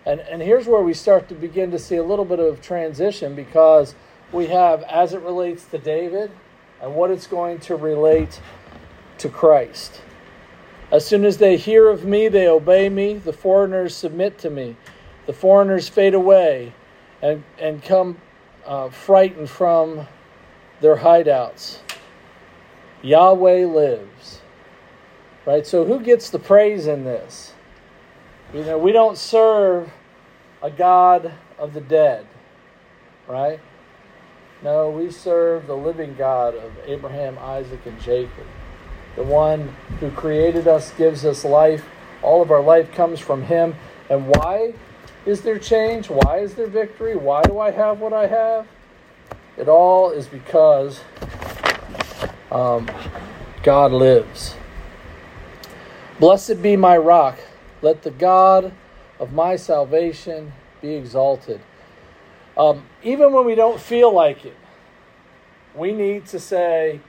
And, 0.06 0.20
and 0.20 0.40
here's 0.40 0.66
where 0.66 0.82
we 0.82 0.94
start 0.94 1.28
to 1.28 1.34
begin 1.34 1.70
to 1.70 1.78
see 1.78 1.96
a 1.96 2.02
little 2.02 2.24
bit 2.24 2.40
of 2.40 2.62
transition 2.62 3.34
because 3.34 3.94
we 4.32 4.46
have, 4.46 4.82
as 4.84 5.12
it 5.12 5.20
relates 5.20 5.66
to 5.66 5.78
David, 5.78 6.30
and 6.80 6.94
what 6.94 7.10
it's 7.10 7.26
going 7.26 7.58
to 7.60 7.76
relate 7.76 8.40
to 9.18 9.28
Christ. 9.28 10.00
As 10.90 11.06
soon 11.06 11.24
as 11.24 11.36
they 11.36 11.56
hear 11.56 11.88
of 11.88 12.04
me, 12.04 12.28
they 12.28 12.48
obey 12.48 12.88
me. 12.88 13.14
The 13.14 13.32
foreigners 13.32 13.94
submit 13.94 14.38
to 14.38 14.50
me. 14.50 14.76
The 15.26 15.32
foreigners 15.32 15.88
fade 15.88 16.14
away 16.14 16.72
and, 17.20 17.44
and 17.58 17.82
come 17.82 18.18
uh, 18.64 18.88
frightened 18.88 19.50
from 19.50 20.06
their 20.80 20.96
hideouts. 20.96 21.78
Yahweh 23.02 23.66
lives. 23.66 24.40
Right? 25.44 25.66
So 25.66 25.84
who 25.84 26.00
gets 26.00 26.30
the 26.30 26.38
praise 26.38 26.86
in 26.86 27.04
this? 27.04 27.52
You 28.52 28.64
know, 28.64 28.78
we 28.78 28.92
don't 28.92 29.18
serve 29.18 29.90
a 30.62 30.70
God 30.70 31.32
of 31.58 31.74
the 31.74 31.80
dead, 31.80 32.26
right? 33.26 33.60
No, 34.62 34.90
we 34.90 35.10
serve 35.10 35.66
the 35.66 35.76
living 35.76 36.14
God 36.16 36.54
of 36.54 36.72
Abraham, 36.86 37.38
Isaac, 37.38 37.80
and 37.86 38.00
Jacob. 38.00 38.46
The 39.18 39.24
one 39.24 39.74
who 39.98 40.12
created 40.12 40.68
us, 40.68 40.92
gives 40.92 41.24
us 41.24 41.44
life. 41.44 41.84
All 42.22 42.40
of 42.40 42.52
our 42.52 42.62
life 42.62 42.92
comes 42.92 43.18
from 43.18 43.42
him. 43.42 43.74
And 44.08 44.28
why 44.28 44.74
is 45.26 45.40
there 45.40 45.58
change? 45.58 46.08
Why 46.08 46.38
is 46.38 46.54
there 46.54 46.68
victory? 46.68 47.16
Why 47.16 47.42
do 47.42 47.58
I 47.58 47.72
have 47.72 47.98
what 47.98 48.12
I 48.12 48.28
have? 48.28 48.68
It 49.56 49.68
all 49.68 50.12
is 50.12 50.28
because 50.28 51.00
um, 52.52 52.88
God 53.64 53.90
lives. 53.90 54.54
Blessed 56.20 56.62
be 56.62 56.76
my 56.76 56.96
rock. 56.96 57.40
Let 57.82 58.02
the 58.02 58.12
God 58.12 58.72
of 59.18 59.32
my 59.32 59.56
salvation 59.56 60.52
be 60.80 60.94
exalted. 60.94 61.60
Um, 62.56 62.84
even 63.02 63.32
when 63.32 63.44
we 63.44 63.56
don't 63.56 63.80
feel 63.80 64.12
like 64.12 64.44
it, 64.44 64.56
we 65.74 65.90
need 65.92 66.26
to 66.26 66.38
say, 66.38 67.00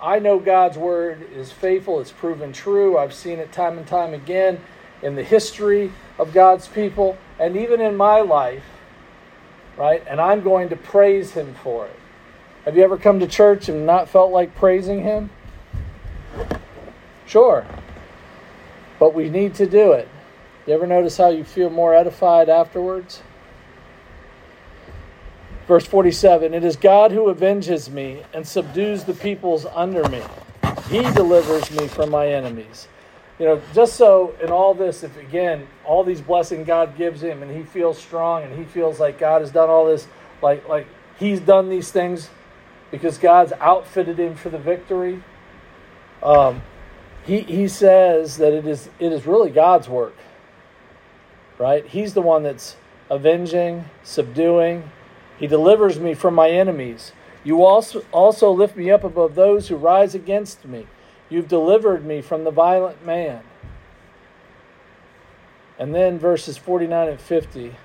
I 0.00 0.20
know 0.20 0.38
God's 0.38 0.78
word 0.78 1.26
is 1.32 1.50
faithful, 1.50 2.00
it's 2.00 2.12
proven 2.12 2.52
true. 2.52 2.96
I've 2.96 3.14
seen 3.14 3.38
it 3.38 3.50
time 3.52 3.78
and 3.78 3.86
time 3.86 4.14
again 4.14 4.60
in 5.02 5.16
the 5.16 5.24
history 5.24 5.92
of 6.18 6.32
God's 6.32 6.68
people 6.68 7.18
and 7.38 7.56
even 7.56 7.80
in 7.80 7.96
my 7.96 8.20
life, 8.20 8.64
right? 9.76 10.02
And 10.08 10.20
I'm 10.20 10.42
going 10.42 10.68
to 10.68 10.76
praise 10.76 11.32
Him 11.32 11.54
for 11.62 11.86
it. 11.86 11.98
Have 12.64 12.76
you 12.76 12.84
ever 12.84 12.96
come 12.96 13.20
to 13.20 13.26
church 13.26 13.68
and 13.68 13.86
not 13.86 14.08
felt 14.08 14.30
like 14.30 14.54
praising 14.54 15.02
Him? 15.02 15.30
Sure. 17.26 17.66
But 18.98 19.14
we 19.14 19.28
need 19.28 19.54
to 19.56 19.66
do 19.66 19.92
it. 19.92 20.08
You 20.66 20.74
ever 20.74 20.86
notice 20.86 21.16
how 21.16 21.30
you 21.30 21.44
feel 21.44 21.70
more 21.70 21.94
edified 21.94 22.48
afterwards? 22.48 23.22
Verse 25.68 25.86
47 25.86 26.54
It 26.54 26.64
is 26.64 26.76
God 26.76 27.12
who 27.12 27.30
avenges 27.30 27.90
me 27.90 28.22
and 28.32 28.48
subdues 28.48 29.04
the 29.04 29.12
peoples 29.12 29.66
under 29.66 30.08
me. 30.08 30.22
He 30.88 31.02
delivers 31.12 31.70
me 31.70 31.86
from 31.86 32.10
my 32.10 32.26
enemies. 32.26 32.88
You 33.38 33.44
know, 33.44 33.62
just 33.72 33.94
so 33.94 34.34
in 34.42 34.50
all 34.50 34.74
this, 34.74 35.04
if 35.04 35.16
again, 35.18 35.68
all 35.84 36.02
these 36.02 36.22
blessings 36.22 36.66
God 36.66 36.96
gives 36.96 37.22
him 37.22 37.42
and 37.42 37.54
he 37.54 37.62
feels 37.62 37.98
strong 37.98 38.42
and 38.42 38.58
he 38.58 38.64
feels 38.64 38.98
like 38.98 39.18
God 39.18 39.42
has 39.42 39.52
done 39.52 39.68
all 39.68 39.86
this, 39.86 40.08
like, 40.42 40.66
like 40.68 40.86
he's 41.20 41.38
done 41.38 41.68
these 41.68 41.92
things 41.92 42.30
because 42.90 43.18
God's 43.18 43.52
outfitted 43.60 44.18
him 44.18 44.34
for 44.34 44.48
the 44.48 44.58
victory. 44.58 45.22
Um, 46.22 46.62
he, 47.24 47.40
he 47.42 47.68
says 47.68 48.38
that 48.38 48.54
it 48.54 48.66
is, 48.66 48.88
it 48.98 49.12
is 49.12 49.26
really 49.26 49.50
God's 49.50 49.88
work, 49.88 50.16
right? 51.58 51.86
He's 51.86 52.14
the 52.14 52.22
one 52.22 52.42
that's 52.42 52.76
avenging, 53.10 53.84
subduing, 54.02 54.90
he 55.38 55.46
delivers 55.46 56.00
me 56.00 56.14
from 56.14 56.34
my 56.34 56.50
enemies. 56.50 57.12
You 57.44 57.64
also, 57.64 58.04
also 58.12 58.50
lift 58.50 58.76
me 58.76 58.90
up 58.90 59.04
above 59.04 59.34
those 59.34 59.68
who 59.68 59.76
rise 59.76 60.14
against 60.14 60.64
me. 60.64 60.86
You've 61.28 61.48
delivered 61.48 62.04
me 62.04 62.20
from 62.20 62.44
the 62.44 62.50
violent 62.50 63.04
man. 63.04 63.42
And 65.78 65.94
then 65.94 66.18
verses 66.18 66.56
49 66.58 67.08
and 67.08 67.20
50. 67.20 67.76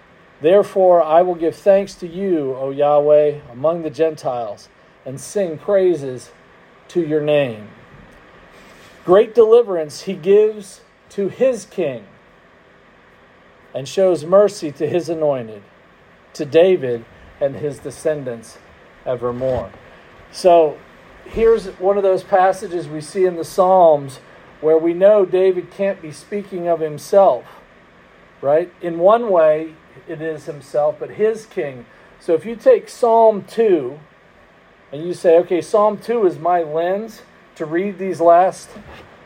Therefore, 0.42 1.04
I 1.04 1.22
will 1.22 1.36
give 1.36 1.56
thanks 1.56 1.94
to 1.96 2.08
you, 2.08 2.56
O 2.56 2.72
Yahweh, 2.72 3.40
among 3.52 3.84
the 3.84 3.90
Gentiles, 3.90 4.68
and 5.06 5.22
sing 5.22 5.58
praises 5.58 6.32
to 6.90 7.06
your 7.06 7.22
name. 7.22 7.70
Great 9.06 9.36
deliverance 9.36 10.02
he 10.02 10.14
gives 10.14 10.82
to 11.10 11.30
his 11.30 11.66
king, 11.66 12.06
and 13.76 13.88
shows 13.88 14.26
mercy 14.26 14.72
to 14.72 14.88
his 14.88 15.08
anointed, 15.08 15.62
to 16.34 16.46
David 16.46 17.06
and 17.40 17.56
his 17.56 17.80
descendants 17.80 18.58
evermore. 19.06 19.72
So 20.32 20.78
here's 21.26 21.68
one 21.80 21.98
of 21.98 22.04
those 22.04 22.24
passages 22.24 22.88
we 22.88 23.02
see 23.02 23.26
in 23.26 23.36
the 23.36 23.44
Psalms 23.44 24.20
where 24.62 24.78
we 24.78 24.94
know 24.94 25.26
David 25.26 25.72
can't 25.72 26.02
be 26.02 26.12
speaking 26.12 26.68
of 26.68 26.80
himself, 26.80 27.46
right? 28.42 28.72
In 28.82 28.98
one 28.98 29.30
way, 29.30 29.76
it 30.08 30.22
is 30.22 30.46
himself, 30.46 30.96
but 31.00 31.12
his 31.12 31.46
king. 31.46 31.86
So 32.20 32.34
if 32.34 32.46
you 32.46 32.56
take 32.56 32.88
Psalm 32.88 33.44
2 33.46 34.00
and 34.92 35.06
you 35.06 35.14
say, 35.14 35.38
okay, 35.40 35.62
Psalm 35.62 35.98
2 35.98 36.26
is 36.26 36.40
my 36.40 36.64
lens 36.64 37.22
to 37.56 37.66
read 37.66 37.98
these 37.98 38.22
last 38.22 38.70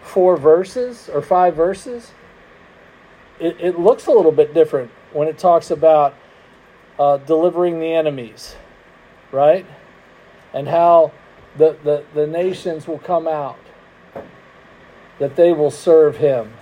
four 0.02 0.38
verses 0.38 1.10
or 1.14 1.22
five 1.22 1.56
verses, 1.56 2.12
it, 3.40 3.56
it 3.60 3.80
looks 3.80 4.08
a 4.08 4.12
little 4.12 4.32
bit 4.32 4.54
different 4.54 4.90
when 5.14 5.28
it 5.28 5.38
talks 5.38 5.70
about 5.70 6.16
uh, 7.00 7.18
delivering 7.18 7.80
the 7.80 7.94
enemies, 7.94 8.56
right? 9.32 9.66
And 10.54 10.68
how 10.68 11.12
the, 11.58 11.78
the, 11.84 12.04
the 12.14 12.28
nations 12.28 12.88
will 12.88 13.00
come 13.00 13.28
out, 13.28 13.60
that 15.20 15.36
they 15.36 15.52
will 15.52 15.72
serve 15.72 16.18
him. 16.18 16.54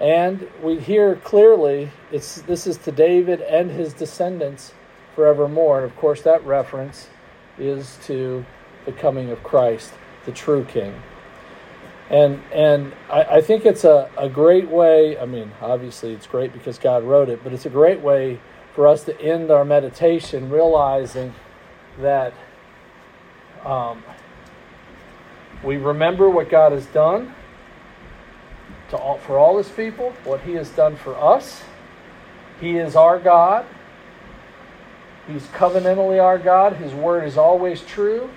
And 0.00 0.48
we 0.62 0.80
hear 0.80 1.16
clearly 1.16 1.90
it's 2.10 2.42
this 2.42 2.66
is 2.66 2.76
to 2.78 2.92
David 2.92 3.40
and 3.40 3.70
his 3.70 3.92
descendants 3.94 4.74
forevermore. 5.14 5.82
And 5.82 5.90
of 5.90 5.96
course, 5.96 6.22
that 6.22 6.44
reference 6.44 7.08
is 7.56 7.98
to 8.06 8.44
the 8.84 8.92
coming 8.92 9.30
of 9.30 9.42
Christ, 9.44 9.92
the 10.24 10.32
true 10.32 10.64
King. 10.64 11.00
And 12.10 12.42
and 12.52 12.92
I, 13.10 13.22
I 13.22 13.40
think 13.40 13.64
it's 13.64 13.84
a, 13.84 14.10
a 14.18 14.28
great 14.28 14.68
way. 14.68 15.16
I 15.18 15.24
mean, 15.24 15.52
obviously, 15.60 16.12
it's 16.12 16.26
great 16.26 16.52
because 16.52 16.78
God 16.78 17.04
wrote 17.04 17.28
it, 17.28 17.44
but 17.44 17.52
it's 17.52 17.66
a 17.66 17.70
great 17.70 18.00
way 18.00 18.40
for 18.74 18.86
us 18.86 19.04
to 19.04 19.20
end 19.20 19.50
our 19.50 19.64
meditation 19.64 20.50
realizing 20.50 21.34
that 22.00 22.32
um, 23.64 24.02
we 25.62 25.76
remember 25.76 26.28
what 26.28 26.48
God 26.50 26.72
has 26.72 26.86
done 26.86 27.34
to 28.90 28.96
all, 28.96 29.18
for 29.18 29.38
all 29.38 29.58
His 29.58 29.68
people, 29.68 30.12
what 30.24 30.40
He 30.40 30.52
has 30.52 30.70
done 30.70 30.96
for 30.96 31.14
us. 31.16 31.62
He 32.60 32.76
is 32.76 32.96
our 32.96 33.18
God. 33.18 33.66
He's 35.26 35.44
covenantally 35.48 36.22
our 36.22 36.38
God. 36.38 36.76
His 36.76 36.92
word 36.92 37.24
is 37.24 37.36
always 37.36 37.82
true. 37.82 38.30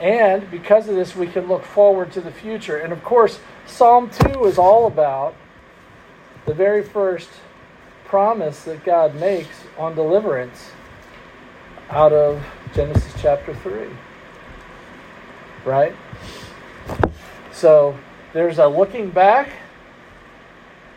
And 0.00 0.50
because 0.50 0.88
of 0.88 0.96
this, 0.96 1.16
we 1.16 1.26
can 1.26 1.46
look 1.46 1.64
forward 1.64 2.12
to 2.12 2.20
the 2.20 2.30
future. 2.30 2.76
And 2.76 2.92
of 2.92 3.02
course, 3.02 3.40
Psalm 3.66 4.10
2 4.10 4.44
is 4.44 4.58
all 4.58 4.86
about 4.86 5.34
the 6.46 6.54
very 6.54 6.82
first 6.82 7.30
promise 8.14 8.62
that 8.62 8.84
God 8.84 9.16
makes 9.16 9.64
on 9.76 9.96
deliverance 9.96 10.70
out 11.90 12.12
of 12.12 12.40
Genesis 12.72 13.12
chapter 13.20 13.52
3. 13.52 13.88
Right? 15.64 15.92
So 17.50 17.98
there's 18.32 18.60
a 18.60 18.68
looking 18.68 19.10
back, 19.10 19.50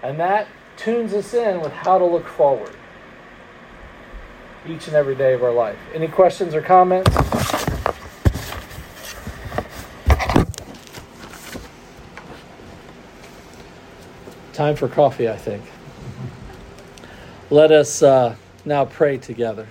and 0.03 0.19
that 0.19 0.47
tunes 0.75 1.11
us 1.15 1.33
in 1.33 1.59
with 1.59 1.71
how 1.71 1.97
to 1.97 2.05
look 2.05 2.27
forward 2.27 2.75
each 4.67 4.85
and 4.85 4.95
every 4.95 5.15
day 5.15 5.33
of 5.33 5.41
our 5.43 5.51
life. 5.51 5.79
Any 5.95 6.07
questions 6.07 6.53
or 6.53 6.61
comments? 6.61 7.09
Time 14.53 14.75
for 14.75 14.87
coffee, 14.87 15.27
I 15.27 15.35
think. 15.35 15.63
Let 17.49 17.71
us 17.71 18.03
uh, 18.03 18.35
now 18.65 18.83
pray 18.83 19.17
together. 19.17 19.67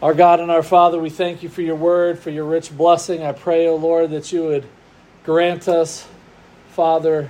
Our 0.00 0.14
God 0.14 0.40
and 0.40 0.50
our 0.50 0.62
Father, 0.62 0.98
we 0.98 1.10
thank 1.10 1.42
you 1.42 1.50
for 1.50 1.60
your 1.60 1.76
word, 1.76 2.18
for 2.18 2.30
your 2.30 2.46
rich 2.46 2.74
blessing. 2.74 3.22
I 3.22 3.32
pray, 3.32 3.66
O 3.66 3.72
oh 3.72 3.76
Lord, 3.76 4.10
that 4.12 4.32
you 4.32 4.44
would 4.44 4.64
grant 5.24 5.68
us, 5.68 6.06
Father, 6.70 7.28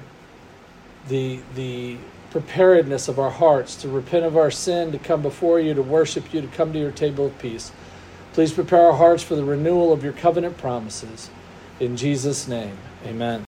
the, 1.09 1.41
the 1.57 1.97
preparedness 2.31 3.09
of 3.09 3.19
our 3.19 3.31
hearts 3.31 3.75
to 3.83 3.89
repent 3.89 4.25
of 4.25 4.37
our 4.37 4.53
sin, 4.53 4.93
to 4.93 4.99
come 4.99 5.21
before 5.21 5.59
you, 5.59 5.75
to 5.75 5.83
worship 5.83 6.33
you, 6.33 6.41
to 6.41 6.49
come 6.49 6.73
to 6.73 6.79
your 6.79 6.93
table 6.93 7.27
of 7.27 7.37
peace. 7.41 7.73
Please 8.35 8.53
prepare 8.53 8.87
our 8.87 8.97
hearts 8.97 9.25
for 9.25 9.35
the 9.35 9.45
renewal 9.45 9.93
of 9.93 10.05
your 10.05 10.13
covenant 10.13 10.59
promises. 10.59 11.29
In 11.81 11.97
Jesus' 11.97 12.47
name, 12.47 12.79
amen. 13.05 13.43